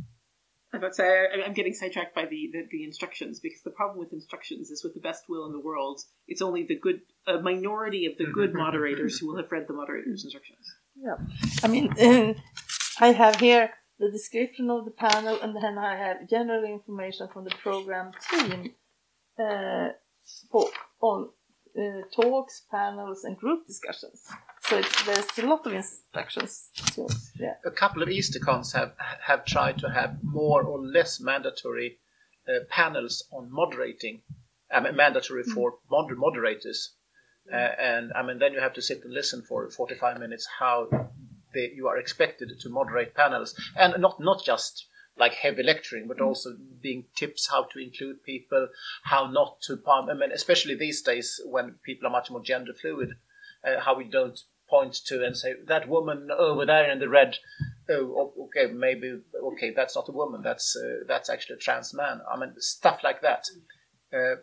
[0.74, 4.00] I would say I- I'm getting sidetracked by the, the, the instructions because the problem
[4.00, 7.40] with instructions is with the best will in the world, it's only the good, a
[7.40, 10.66] minority of the good moderators who will have read the moderator's instructions.
[10.96, 11.16] Yeah,
[11.64, 11.94] I mean,
[13.00, 17.44] I have here the description of the panel, and then I have general information from
[17.44, 18.74] the program team
[19.40, 19.90] uh,
[20.52, 20.70] for,
[21.02, 21.30] on
[21.78, 24.26] uh, talks, panels, and group discussions.
[24.72, 26.70] So it's, there's a lot of instructions.
[26.94, 27.06] So
[27.38, 31.98] yeah, a couple of Eastercons have have tried to have more or less mandatory
[32.48, 34.22] uh, panels on moderating,
[34.74, 36.94] I mean, mandatory for moder- moderators,
[37.52, 40.88] uh, and I mean then you have to sit and listen for 45 minutes how
[41.54, 44.86] they, you are expected to moderate panels, and not not just
[45.18, 48.70] like heavy lecturing, but also being tips how to include people,
[49.04, 49.78] how not to.
[49.86, 53.18] I mean, especially these days when people are much more gender fluid,
[53.66, 57.38] uh, how we don't point to and say that woman over there in the red.
[57.90, 59.20] Oh, okay, maybe
[59.54, 60.42] okay, that's not a woman.
[60.42, 62.22] That's uh, that's actually a trans man.
[62.32, 63.46] I mean, stuff like that.
[64.12, 64.38] Uh,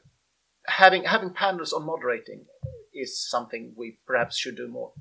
[0.67, 2.45] having having panels on moderating
[2.95, 4.93] is something we perhaps should do more.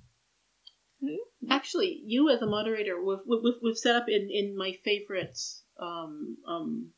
[1.49, 5.37] Actually, you as a moderator, we've, we've, we've set up in, in my favorite
[5.79, 6.89] um, um,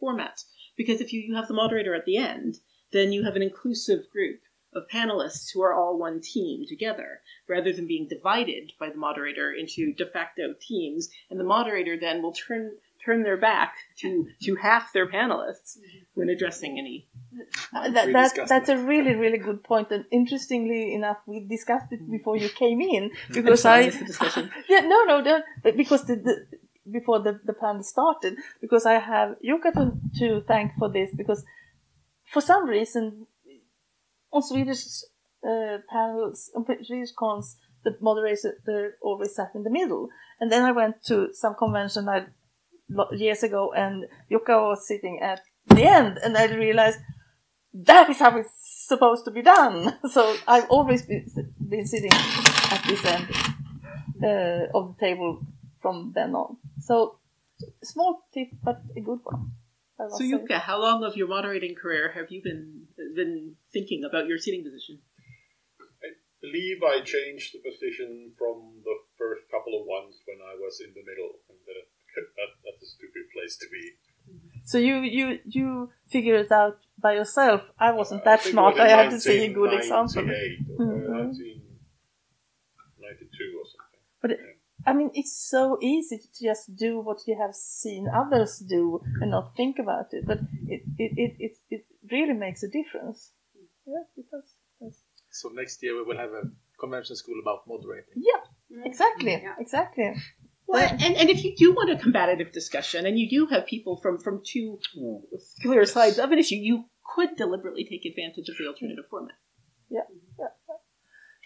[0.00, 0.40] format.
[0.76, 2.56] Because if you, you have the moderator at the end,
[2.92, 4.40] then you have an inclusive group
[4.74, 9.52] of panelists who are all one team together, rather than being divided by the moderator
[9.52, 11.08] into de facto teams.
[11.30, 12.72] And the moderator then will turn
[13.04, 15.76] turn their back to, to half their panelists
[16.14, 17.06] when addressing any.
[17.74, 18.68] Uh, that, that that's that.
[18.68, 19.90] a really really good point.
[19.90, 24.50] And interestingly enough, we discussed it before you came in because I Missed the discussion.
[24.68, 26.46] yeah, no, no, no, because the, the
[26.90, 31.44] before the, the panel started, because I have Jukka to, to thank for this, because
[32.26, 33.26] for some reason,
[34.34, 34.84] on Swedish
[35.46, 40.08] uh, panels, on Swedish cons, the moderator always sat in the middle.
[40.40, 42.26] And then I went to some convention I,
[43.12, 46.98] years ago, and Jukka was sitting at the end, and I realized
[47.72, 48.50] that is how it's
[48.86, 49.96] supposed to be done.
[50.10, 51.26] So I've always been,
[51.68, 53.28] been sitting at this end.
[54.22, 55.40] uh, of the table
[55.80, 56.56] from then on.
[56.80, 57.18] So
[57.82, 59.52] small tip, but a good one.
[60.12, 60.24] I So.
[60.24, 64.64] Yuka, how long of your moderating career have you been been thinking about your seating
[64.64, 65.00] position?
[66.02, 66.08] I
[66.40, 70.92] believe I changed the position from the first couple of ones when I was in
[70.94, 71.84] the middle, and that,
[72.36, 73.84] that that's a stupid place to be.
[74.64, 77.62] So you you you figure it out by yourself.
[77.78, 78.76] I wasn't I that think smart.
[78.76, 80.22] it I had to see a good example.
[80.24, 81.08] 1998 or Mhm.
[83.00, 84.00] 1992 or something.
[84.22, 84.53] But it-
[84.86, 89.30] I mean, it's so easy to just do what you have seen others do and
[89.30, 90.24] not think about it.
[90.26, 93.32] But it it it it, it really makes a difference.
[93.86, 94.54] Yeah, it does.
[94.80, 95.02] Yes.
[95.30, 96.42] So next year we will have a
[96.78, 98.14] convention school about moderating.
[98.16, 99.54] Yeah, exactly, Yeah.
[99.58, 100.14] exactly.
[100.66, 103.98] Well, and, and if you do want a combative discussion, and you do have people
[103.98, 104.78] from, from two
[105.60, 109.36] clear sides of an issue, you could deliberately take advantage of the alternative format.
[109.90, 110.06] Yeah,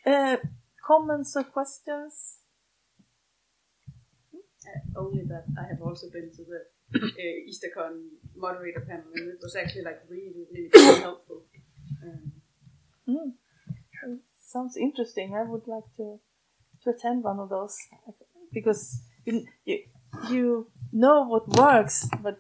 [0.07, 0.37] Uh,
[0.87, 2.38] comments or questions?
[4.68, 6.61] Uh, only that I have also been to the
[7.00, 7.94] uh, EasterCon
[8.37, 11.42] moderator panel, and it was actually like really, really, helpful.
[12.02, 12.33] Um,
[13.09, 13.33] Mm.
[14.44, 15.35] Sounds interesting.
[15.35, 16.20] I would like to
[16.83, 17.76] to attend one of those
[18.52, 19.78] because you you,
[20.31, 22.38] you know what works, but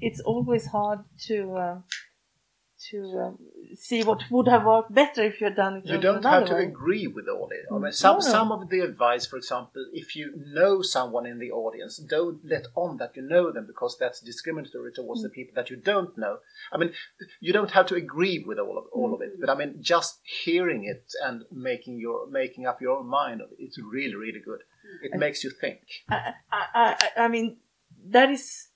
[0.00, 1.78] it's always hard to uh,
[2.90, 3.38] to um,
[3.74, 5.86] see what would have worked better if you had done it.
[5.86, 6.64] You don't have to way.
[6.64, 7.64] agree with all it.
[7.74, 8.20] I mean, some no.
[8.20, 12.66] some of the advice, for example, if you know someone in the audience, don't let
[12.74, 15.24] on that you know them because that's discriminatory towards Mm.
[15.24, 16.38] the people that you don't know.
[16.72, 16.92] I mean,
[17.40, 19.24] you don't have to agree with all of all of Mm.
[19.26, 23.40] it, but I mean, just hearing it and making your making up your own mind
[23.40, 24.60] of it, it's really really good.
[25.02, 25.80] It And- makes you think.
[26.08, 27.56] I, I, I, I mean,
[28.10, 28.68] that is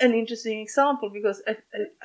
[0.00, 1.56] an interesting example because I,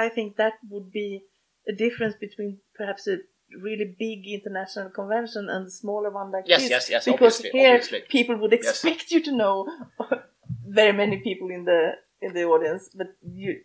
[0.06, 1.23] I, think that would be
[1.67, 3.17] a difference between perhaps a
[3.62, 6.69] really big international convention and a smaller one like Yes, this.
[6.69, 8.02] yes, yes, Because obviously, here obviously.
[8.10, 8.69] people would Yes.
[8.69, 9.67] expect you to know
[10.67, 13.62] very many people in the in the audience, but you,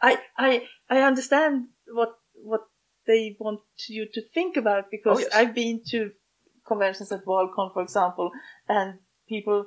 [0.00, 2.60] I, I, I understand what what
[3.06, 5.34] they want you to think about because Oh, yes.
[5.34, 6.12] I've been to
[6.66, 8.30] conventions at Worldcon, for example,
[8.68, 9.66] and people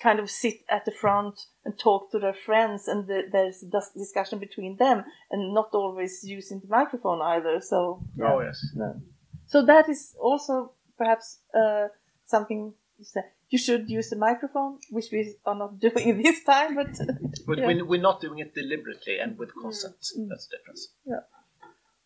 [0.00, 3.92] kind of sit at the front and talk to their friends, and the, there's dis-
[3.96, 7.60] discussion between them, and not always using the microphone either.
[7.60, 8.32] So, yeah.
[8.32, 8.64] Oh yes.
[8.74, 9.00] No.
[9.46, 11.88] So that is also perhaps uh,
[12.26, 13.20] something you say.
[13.50, 16.88] You should use the microphone, which we are not doing this time, but
[17.46, 17.66] But Yeah.
[17.66, 19.96] we're, we're not doing it deliberately and with consent.
[20.18, 20.28] Mm.
[20.30, 20.88] That's the difference.
[21.04, 21.20] Yeah.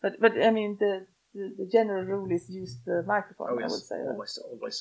[0.01, 3.47] But but I mean the the, the general rule is use the microphone.
[3.49, 3.99] Oh I would yes, say.
[4.11, 4.77] always, always.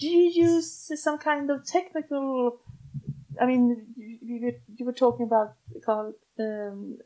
[0.00, 0.68] Do you use
[1.06, 2.58] some kind of technical?
[3.42, 3.62] I mean,
[3.96, 5.50] you, you, were- you were talking about
[5.84, 6.98] Carl um,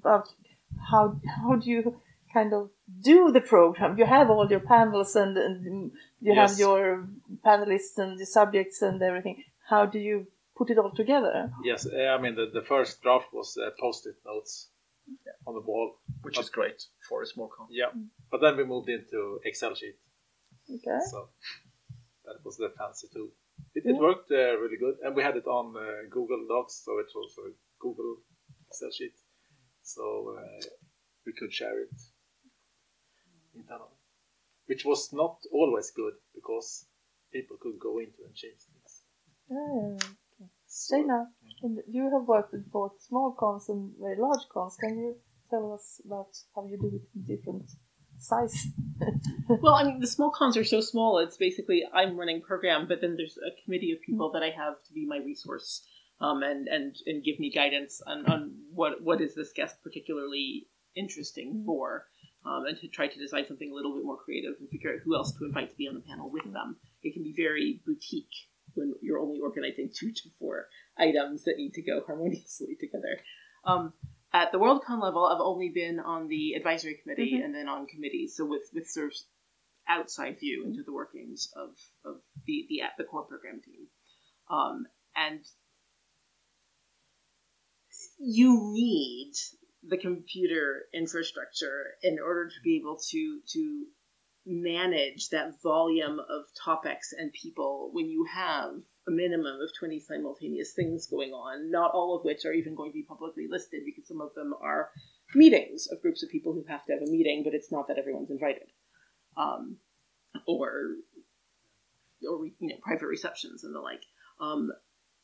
[0.00, 0.28] about
[0.90, 1.04] how
[1.36, 1.82] how do you
[2.32, 2.70] kind of
[3.10, 3.98] do the program?
[3.98, 7.08] You have all your panels and, and you have your
[7.44, 9.36] panelists and the subjects and everything.
[9.68, 11.50] How do you put it all together?
[11.64, 14.68] Yes, eh, I mean the, the first draft was uh, post-it notes
[15.46, 15.96] on the wall.
[16.22, 17.66] Which is great for a small con.
[17.70, 17.90] Yeah,
[18.30, 19.96] but then we moved into Excel sheet.
[20.70, 21.00] Okay.
[21.10, 21.28] So
[22.24, 23.30] that was the fancy tool.
[23.74, 24.00] It, it Yeah.
[24.00, 27.36] worked uh, really good, and we had it on uh, Google Docs, so it was
[27.46, 28.16] a Google
[28.68, 29.16] Excel sheet,
[29.82, 30.60] so uh,
[31.26, 31.94] we could share it
[33.54, 33.98] internally,
[34.66, 36.86] which was not always good because
[37.32, 39.02] people could go into and change things.
[39.50, 41.26] Ah, So, Shayna,
[41.62, 44.76] and you have worked with both small cons and very large cons.
[44.76, 45.16] Can you
[45.52, 47.70] tell us about how you do it in different
[48.18, 48.66] size?
[49.60, 51.18] Well, I mean, the small cons are so small.
[51.18, 54.82] It's basically I'm running program, but then there's a committee of people that I have
[54.86, 55.84] to be my resource
[56.20, 60.68] um, and and and give me guidance on, on what what is this guest particularly
[60.94, 62.06] interesting for,
[62.46, 65.00] um, and to try to design something a little bit more creative and figure out
[65.04, 66.76] who else to invite to be on the panel with them.
[67.02, 71.74] It can be very boutique when you're only organizing two to four items that need
[71.74, 73.20] to go harmoniously together.
[73.64, 73.92] Um,
[74.32, 77.44] at the WorldCon level, I've only been on the advisory committee Mhm.
[77.44, 79.18] and then on committees, so with with sort of
[79.88, 83.88] outside view into the workings of, of the, the the core program team.
[84.48, 85.44] Um, and
[88.18, 89.32] you need
[89.82, 93.86] the computer infrastructure in order to be able to to
[94.46, 98.72] manage that volume of topics and people when you have
[99.08, 102.90] a minimum of 20 simultaneous things going on, not all of which are even going
[102.90, 104.90] to be publicly listed because some of them are
[105.34, 107.98] meetings of groups of people who have to have a meeting, but it's not that
[107.98, 108.68] everyone's invited.
[109.36, 109.78] Um,
[110.46, 110.96] or
[112.28, 114.02] or you know private receptions and the like.
[114.40, 114.70] Um,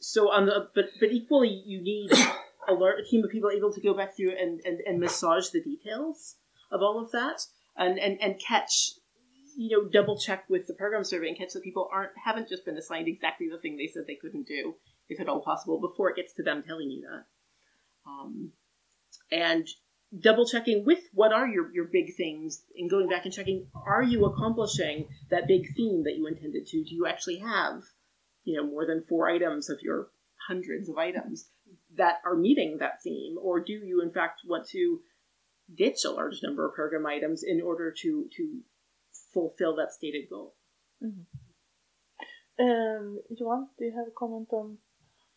[0.00, 2.10] so on the but but equally you need
[2.68, 5.48] a, lar- a team of people able to go back through and, and, and massage
[5.50, 6.36] the details
[6.70, 7.42] of all of that
[7.76, 8.92] and, and, and catch
[9.58, 12.64] you know double check with the program survey and catch that people aren't haven't just
[12.64, 14.76] been assigned exactly the thing they said they couldn't do,
[15.08, 17.24] if at all possible, before it gets to them telling you that.
[18.08, 18.52] Um,
[19.32, 19.66] and
[20.20, 24.02] double checking with what are your, your big things and going back and checking are
[24.02, 27.82] you accomplishing that big theme that you intended to do you actually have
[28.44, 30.08] you know more than four items of your
[30.48, 31.50] hundreds of items
[31.94, 35.00] that are meeting that theme or do you in fact want to
[35.76, 38.60] ditch a large number of program items in order to to
[39.38, 40.54] fulfill that stated goal
[42.60, 44.78] Um, Johan, do you have a comment on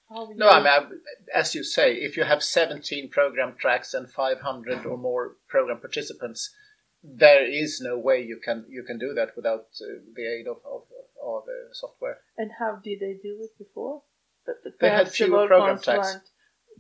[0.10, 3.94] how you No, I mean, I- as you say, if you have 17 program tracks
[3.94, 6.50] and 500 or more program participants,
[7.04, 9.86] there is no way you can you can do that without uh,
[10.16, 10.82] the aid of of,
[11.24, 12.18] of uh, software.
[12.38, 14.04] and how did they do it before?
[14.46, 16.12] But, but They had fewer program tracks.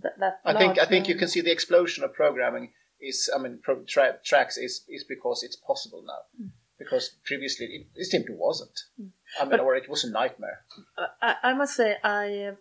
[0.04, 3.38] That, that I think I think you can see the explosion of programming is I
[3.44, 6.22] mean pro- tra- tracks is is because it's possible now.
[6.84, 8.78] Because previously it, it simply wasn't.
[9.40, 10.60] I mean, But- or it was a nightmare.
[11.22, 12.56] I, I must say I uh,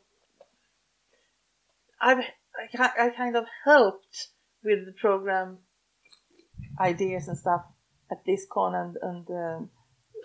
[2.00, 2.18] I've
[2.78, 4.28] I, I kind of helped
[4.62, 5.58] with the program
[6.78, 7.62] ideas and stuff
[8.10, 9.70] at this con and and um,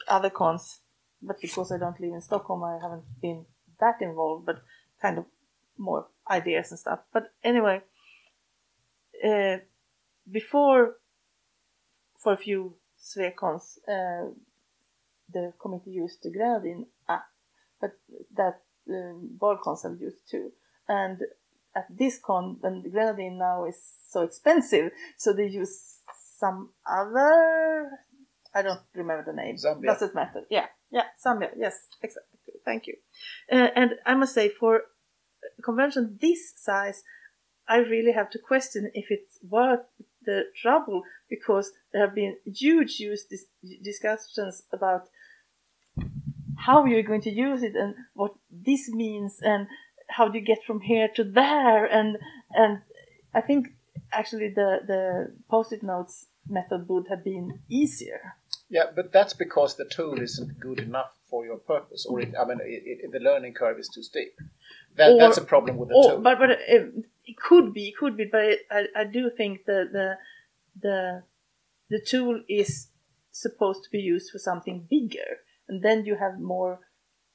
[0.07, 0.81] other cons,
[1.21, 3.45] but because I don't live in Stockholm, I haven't been
[3.79, 4.45] that involved.
[4.45, 4.61] But
[5.01, 5.25] kind of
[5.77, 6.99] more ideas and stuff.
[7.13, 7.81] But anyway,
[9.23, 9.57] uh,
[10.29, 10.95] before
[12.17, 12.75] for a few
[13.05, 14.31] Swecons, uh,
[15.31, 17.25] the committee used the Gradin app
[17.79, 17.91] but
[18.35, 20.51] that um, Worldcons have used too.
[20.87, 21.21] And
[21.75, 25.99] at this con, the grenadine now is so expensive, so they use
[26.37, 27.89] some other.
[28.53, 29.57] I don't remember the name.
[29.57, 29.87] Zambia.
[29.87, 30.43] Doesn't matter.
[30.49, 31.49] Yeah, yeah, Zambia.
[31.57, 32.53] Yes, exactly.
[32.63, 32.95] Thank you.
[33.51, 34.83] Uh, and I must say, for
[35.63, 37.03] convention this size,
[37.67, 39.85] I really have to question if it's worth
[40.25, 43.45] the trouble because there have been huge, huge dis-
[43.83, 45.03] discussions about
[46.57, 49.67] how you're going to use it and what this means and
[50.09, 52.17] how do you get from here to there and
[52.53, 52.79] and
[53.33, 53.67] I think
[54.11, 58.35] actually the the post-it notes method would have been easier.
[58.69, 62.45] Yeah, but that's because the tool isn't good enough for your purpose, or it, I
[62.45, 64.33] mean, it, it, the learning curve is too steep.
[64.95, 66.21] That, Or- that's a problem with the Oh, tool.
[66.21, 66.93] but but it,
[67.35, 70.07] it could be, it could be, but it, I I do think the the
[70.81, 71.23] the
[71.89, 72.89] the tool is
[73.31, 75.31] supposed to be used for something bigger,
[75.67, 76.79] and then you have more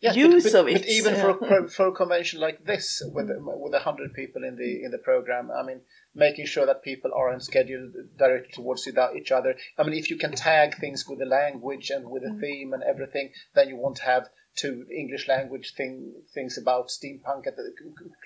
[0.02, 0.80] Yes, use but, but, of it.
[0.80, 4.82] But even for, a for a convention like this, with with hundred people in the
[4.84, 5.82] in the program, I mean,
[6.14, 9.56] making sure that people are on schedule directed towards each- each other.
[9.76, 12.40] I mean, if you can tag things with the language and with the Mm.
[12.40, 14.30] theme and everything, then you won't have
[14.60, 17.72] two English language thing things about steampunk at the,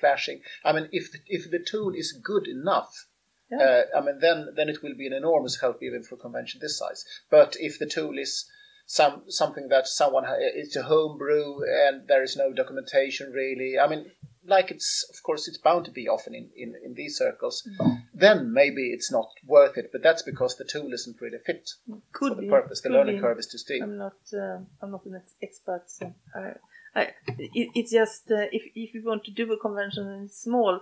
[0.01, 0.41] clashing.
[0.65, 3.07] I mean, if the, if the tool is good enough.
[3.51, 3.59] Yeah.
[3.59, 6.61] Uh, I mean, then then it will be an enormous help even for a convention
[6.61, 7.05] this size.
[7.31, 8.49] But if the tool is
[8.87, 13.79] some something that someone it's a homebrew and there is no documentation really.
[13.79, 14.11] I mean,
[14.47, 17.67] like it's of course it's bound to be often in in, in these circles.
[18.15, 21.71] Then maybe it's not worth it, but that's because the tool isn't really fit
[22.13, 22.81] could for the be, purpose.
[22.81, 23.23] The learning be.
[23.23, 23.83] curve is too steep.
[23.83, 24.17] I'm not.
[24.33, 26.53] Uh, I'm not an expert, so I,
[26.95, 27.03] I,
[27.39, 30.81] it, it's just uh, if if you want to do a convention and it's small,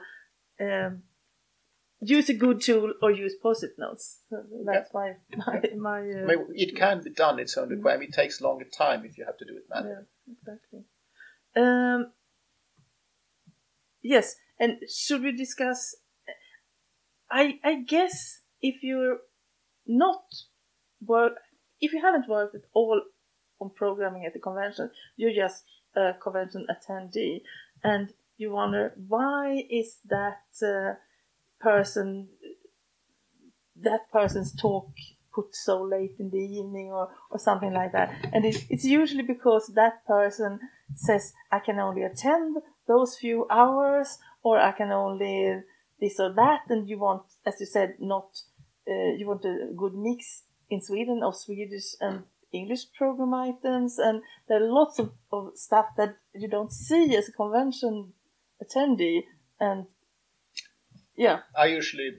[0.61, 1.03] um,
[2.01, 4.21] use a good tool or use post-it notes.
[4.65, 5.99] That's my my my.
[6.01, 7.39] I Uh, mean, it can be done.
[7.39, 10.05] It's only mean, it takes longer time if you have to do it manually.
[10.27, 10.85] yeah, exactly.
[11.55, 12.13] Um,
[14.03, 15.95] yes, and should we discuss?
[17.31, 19.19] I I guess if you're
[19.87, 20.25] not
[21.05, 21.35] work,
[21.81, 23.01] if you haven't worked at all
[23.61, 25.65] on programming at the convention, you're just
[25.97, 27.43] a convention attendee,
[27.83, 30.95] and you wonder why is that uh,
[31.61, 32.29] person
[33.77, 34.91] that person's talk
[35.35, 38.15] put so late in the evening or, or something like that.
[38.33, 40.61] And it, it's usually because that person
[40.95, 45.63] says, I can only attend those few hours or I can only
[46.01, 46.63] this or that.
[46.69, 48.29] And you want, as you said, not,
[48.89, 53.99] uh, you want a good mix in Sweden of Swedish and English program items.
[53.99, 58.13] And there are lots of, of stuff that you don't see as a convention
[58.63, 59.23] attendee.
[59.61, 59.87] And
[61.17, 62.11] yeah, I usually,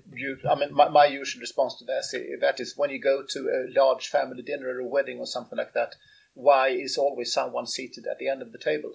[0.50, 3.40] I mean, my, my usual response to that is, that is when you go to
[3.40, 5.96] a large family dinner or a wedding or something like that,
[6.36, 8.94] why is always someone seated at the end of the table?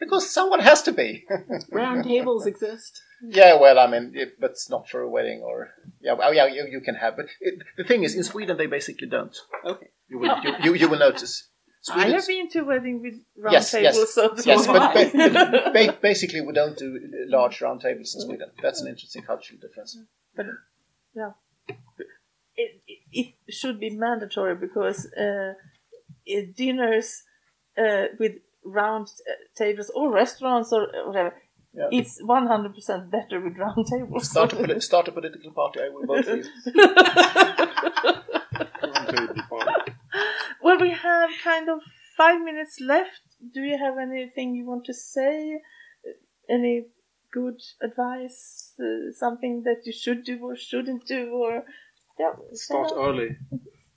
[0.00, 1.24] Because someone has to be.
[1.72, 3.00] Round tables exist.
[3.22, 5.70] yeah, well, I mean, it, but it's not for a wedding or
[6.00, 7.16] yeah, well, yeah, you, you can have.
[7.16, 9.36] But it, the thing is, in Sweden they basically don't.
[9.64, 9.88] Okay.
[10.08, 11.48] You will, you, you, you will notice.
[11.92, 15.10] I have been to a wedding with round Yes, tables, yes, so Yes, but why?
[15.12, 18.50] ba- ba- basically we don't do large round tables in Sweden.
[18.62, 19.98] That's an interesting cultural difference.
[20.36, 20.46] But
[21.14, 21.30] yeah,
[22.56, 25.54] it, it, it should be mandatory because uh,
[26.56, 27.22] dinners
[27.76, 28.32] uh, with
[28.64, 31.34] round uh, tables or restaurants or whatever,
[31.74, 31.88] Yeah.
[31.90, 34.28] it's 100% better with round tables.
[34.30, 36.44] Start a, poli- start a political party, I will vote for you.
[40.62, 41.80] Well, we have kind of
[42.16, 43.20] five minutes left.
[43.52, 45.60] Do you have anything you want to say?
[46.48, 46.86] Any
[47.32, 48.72] good advice?
[48.78, 51.30] Uh, something that you should do or shouldn't do?
[51.32, 51.64] Or
[52.18, 53.36] yeah, Start kind early.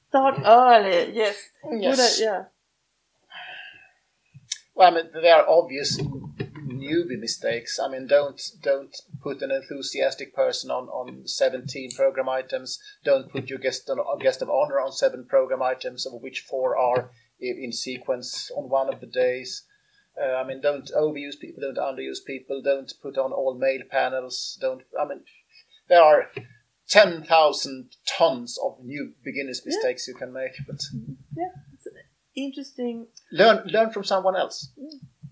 [0.09, 1.13] Start early.
[1.13, 1.37] Yes.
[1.71, 1.97] Yes.
[1.97, 2.43] Good, uh, yeah.
[4.75, 7.79] Well, I mean, there are obvious newbie mistakes.
[7.79, 12.79] I mean, don't don't put an enthusiastic person on, on 17 program items.
[13.03, 16.41] Don't put your guest on, a guest of honor on seven program items, of which
[16.41, 19.63] four are in sequence on one of the days.
[20.21, 24.57] Uh, I mean, don't overuse people, don't underuse people, don't put on all male panels.
[24.61, 24.83] Don't.
[24.99, 25.21] I mean,
[25.89, 26.31] there are
[26.89, 30.81] 10,000 tons of new beginners mistakes you can make, but
[32.35, 33.07] Interesting.
[33.31, 34.69] learn learn from someone else.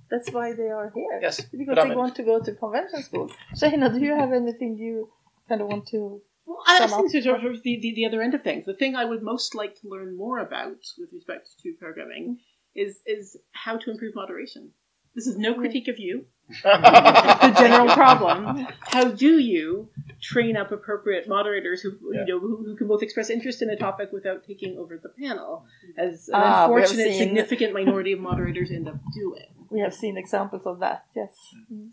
[0.09, 1.19] That's why they are here.
[1.21, 3.31] Yes, Because they mean- want to go to convention school.
[3.55, 5.09] Shana, do you have anything you
[5.49, 6.21] kind of want to?
[6.45, 7.23] Well, I Sum think up.
[7.23, 9.79] sort of the, the, the other end of things, the thing I would most like
[9.81, 12.39] to learn more about with respect to programming
[12.75, 14.71] is is how to improve moderation.
[15.15, 16.25] This is no critique of you.
[16.61, 18.67] The general problem.
[18.81, 19.89] How do you
[20.21, 22.21] train up appropriate moderators who Yeah.
[22.21, 25.09] you know who, who can both express interest in a topic without taking over the
[25.09, 25.65] panel,
[25.97, 29.47] as an Ah, unfortunate seen- significant minority of moderators end up doing.
[29.69, 31.05] We have seen examples of that.
[31.15, 31.33] Yes.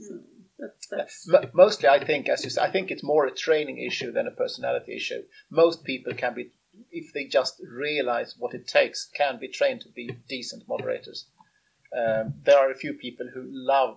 [0.06, 0.18] So
[0.58, 3.78] that's, that's Mo- Mostly, I think, as you say, I think it's more a training
[3.78, 5.22] issue than a personality issue.
[5.50, 6.50] Most people can be,
[6.90, 11.26] if they just realize what it takes, can be trained to be decent moderators.
[11.96, 13.96] Um, there are a few people who love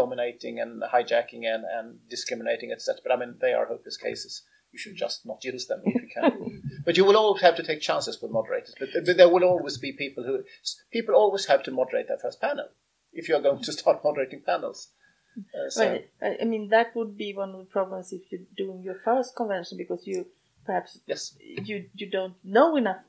[0.00, 3.00] dominating and hijacking and, and discriminating, etc.
[3.04, 4.42] But I mean, they are hopeless cases.
[4.72, 6.62] You should just not use them if you can.
[6.86, 8.74] but you will always have to take chances with moderators.
[8.78, 10.36] But, but there will always be people who
[10.96, 12.68] people always have to moderate their first panel
[13.12, 14.88] if you are going to start moderating panels.
[15.38, 15.98] Uh, so-.
[16.22, 19.36] I I mean, that would be one of the problems if you're doing your first
[19.40, 20.26] convention because you
[20.66, 21.22] perhaps Yes.
[21.70, 23.04] you you don't know enough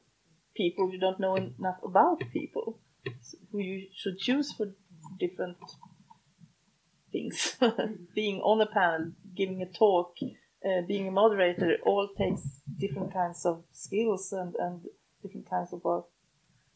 [0.62, 2.80] people, you don't know enough about people
[3.52, 4.68] who you should choose for
[5.20, 5.58] different
[7.12, 7.58] things.
[8.16, 10.16] being on a panel, giving a talk,
[10.66, 14.82] uh, being a moderator, all takes different kinds of skills and, and
[15.22, 16.06] different kinds of work.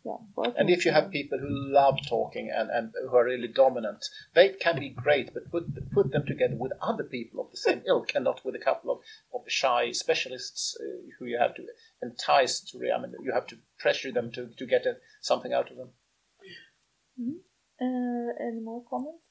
[0.04, 0.56] Yeah, working.
[0.58, 4.04] And if you have people who love talking and, and who are really dominant,
[4.34, 7.84] they can be great, but put put them together with other people of the same
[7.86, 8.98] ilk and not with a couple of,
[9.32, 11.64] of shy specialists uh, who you have to
[12.02, 15.70] entice to, I mean, you have to pressure them to, to get a, something out
[15.70, 15.90] of them.
[17.80, 19.22] Uh, any more comments?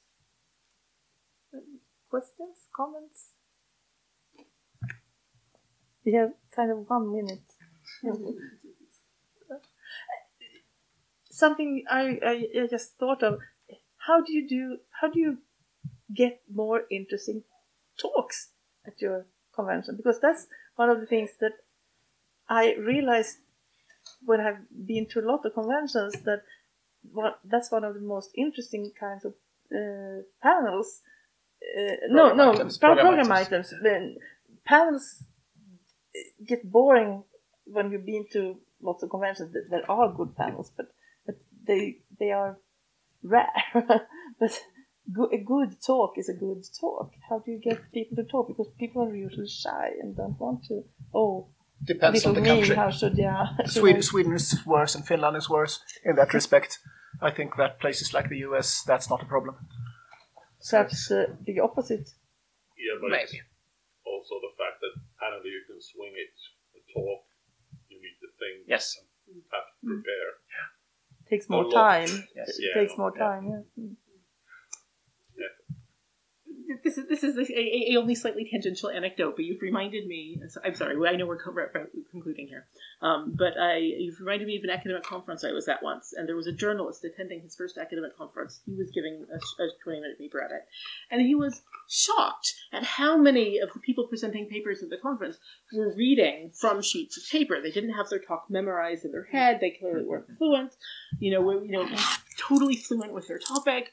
[2.09, 2.57] Questions?
[2.75, 3.33] Comments?
[6.05, 7.45] We have kind of one minute.
[11.31, 13.39] Something I, I, I just thought of.
[13.99, 14.79] How do you do?
[15.01, 15.39] How do you
[16.15, 17.45] get more interesting
[18.01, 18.51] talks
[18.87, 19.97] at your convention?
[19.97, 20.47] Because that's
[20.77, 21.53] one of the things that
[22.49, 23.39] I realized
[24.25, 26.43] when I've been to a lot of conventions that
[27.13, 29.35] what that's one of the most interesting kinds of
[29.75, 31.01] uh, panels.
[31.79, 33.73] Uh, no, no, items, pro- program program, items.
[33.83, 34.17] Then
[34.65, 35.25] panels
[36.17, 37.23] uh, get boring
[37.65, 39.55] when you've been to lots of conventions.
[39.71, 40.87] There are good panels, but
[41.27, 41.37] but
[41.67, 42.59] they they are
[43.23, 43.53] rare.
[44.41, 44.61] but
[45.15, 47.11] go- a good talk is a good talk.
[47.29, 48.49] How do you get people to talk?
[48.49, 50.83] Because people are usually shy and don't want to.
[51.15, 51.49] Oh,
[51.83, 52.77] Depends on the me, country.
[52.77, 53.47] how should yeah?
[53.67, 56.79] Sweden, Sweden is worse and Finland is worse in that respect.
[57.23, 59.57] I think that places like the US, that's not a problem.
[60.69, 62.09] Perhaps uh, the opposite.
[62.77, 63.41] Yeah, but Maybe.
[64.05, 66.33] also the fact that panel you can swing it,
[66.75, 67.23] the talk,
[67.89, 68.97] you need to think, Yes.
[69.29, 70.31] and have to prepare.
[70.53, 70.69] Yeah.
[71.29, 72.09] Takes more time.
[72.35, 72.49] Yes.
[72.59, 73.25] It Yeah, takes more yeah.
[73.25, 73.45] time.
[73.77, 73.89] Yeah.
[76.85, 80.41] This is this is a, a, only slightly tangential anecdote, but you've reminded me.
[80.65, 82.67] I'm sorry, I know we're co- re- re- concluding here,
[83.03, 86.29] um, but I you've reminded me of an academic conference I was at once, and
[86.29, 88.61] there was a journalist attending his first academic conference.
[88.67, 90.67] He was giving a, a 20 minute paper at it,
[91.11, 95.39] and he was shocked at how many of the people presenting papers at the conference
[95.73, 97.61] were reading from sheets of paper.
[97.61, 99.59] They didn't have their talk memorized in their head.
[99.61, 100.73] They clearly weren't fluent.
[101.19, 101.89] You know, were, you know,
[102.37, 103.91] totally fluent with their topic.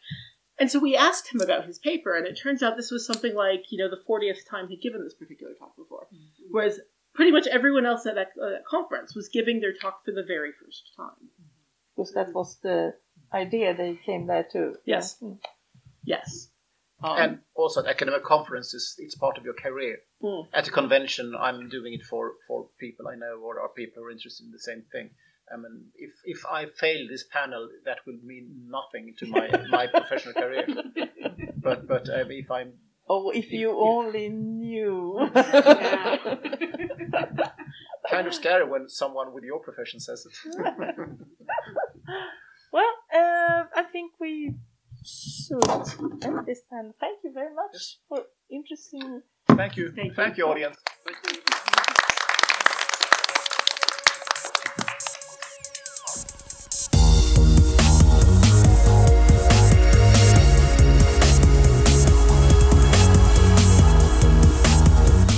[0.60, 3.36] And so we asked him about his paper, and it turns out this was something
[3.36, 6.08] like, you know, the 40th time he'd given this particular talk before.
[6.50, 6.80] Whereas
[7.14, 10.24] pretty much everyone else at that, uh, that conference was giving their talk for the
[10.24, 11.30] very first time.
[11.96, 12.94] Because that was the
[13.34, 14.76] idea they came there to.
[14.86, 15.18] Yes.
[15.22, 15.28] Yeah.
[15.28, 15.38] Mm.
[16.04, 16.50] Yes.
[17.04, 19.98] and also at academic conferences, it's part of your career.
[20.24, 20.48] Mm.
[20.54, 24.08] At a convention, I'm doing it for, for people I know or are people who
[24.08, 25.12] are interested in the same thing.
[25.52, 29.88] I mean, if, if I fail this panel, that will mean nothing to my, my
[30.00, 30.68] professional career.
[31.58, 32.74] But but um, if I'm
[33.10, 35.30] Oh, if you only knew.
[38.10, 40.34] kind of scary when someone with your profession says it.
[42.72, 44.56] well, uh, I think we
[45.06, 45.64] should
[46.24, 46.94] end this time.
[47.00, 49.22] Thank you very much for interesting.
[49.48, 50.46] Thank you, Thank thank you.
[50.46, 50.78] you, audience.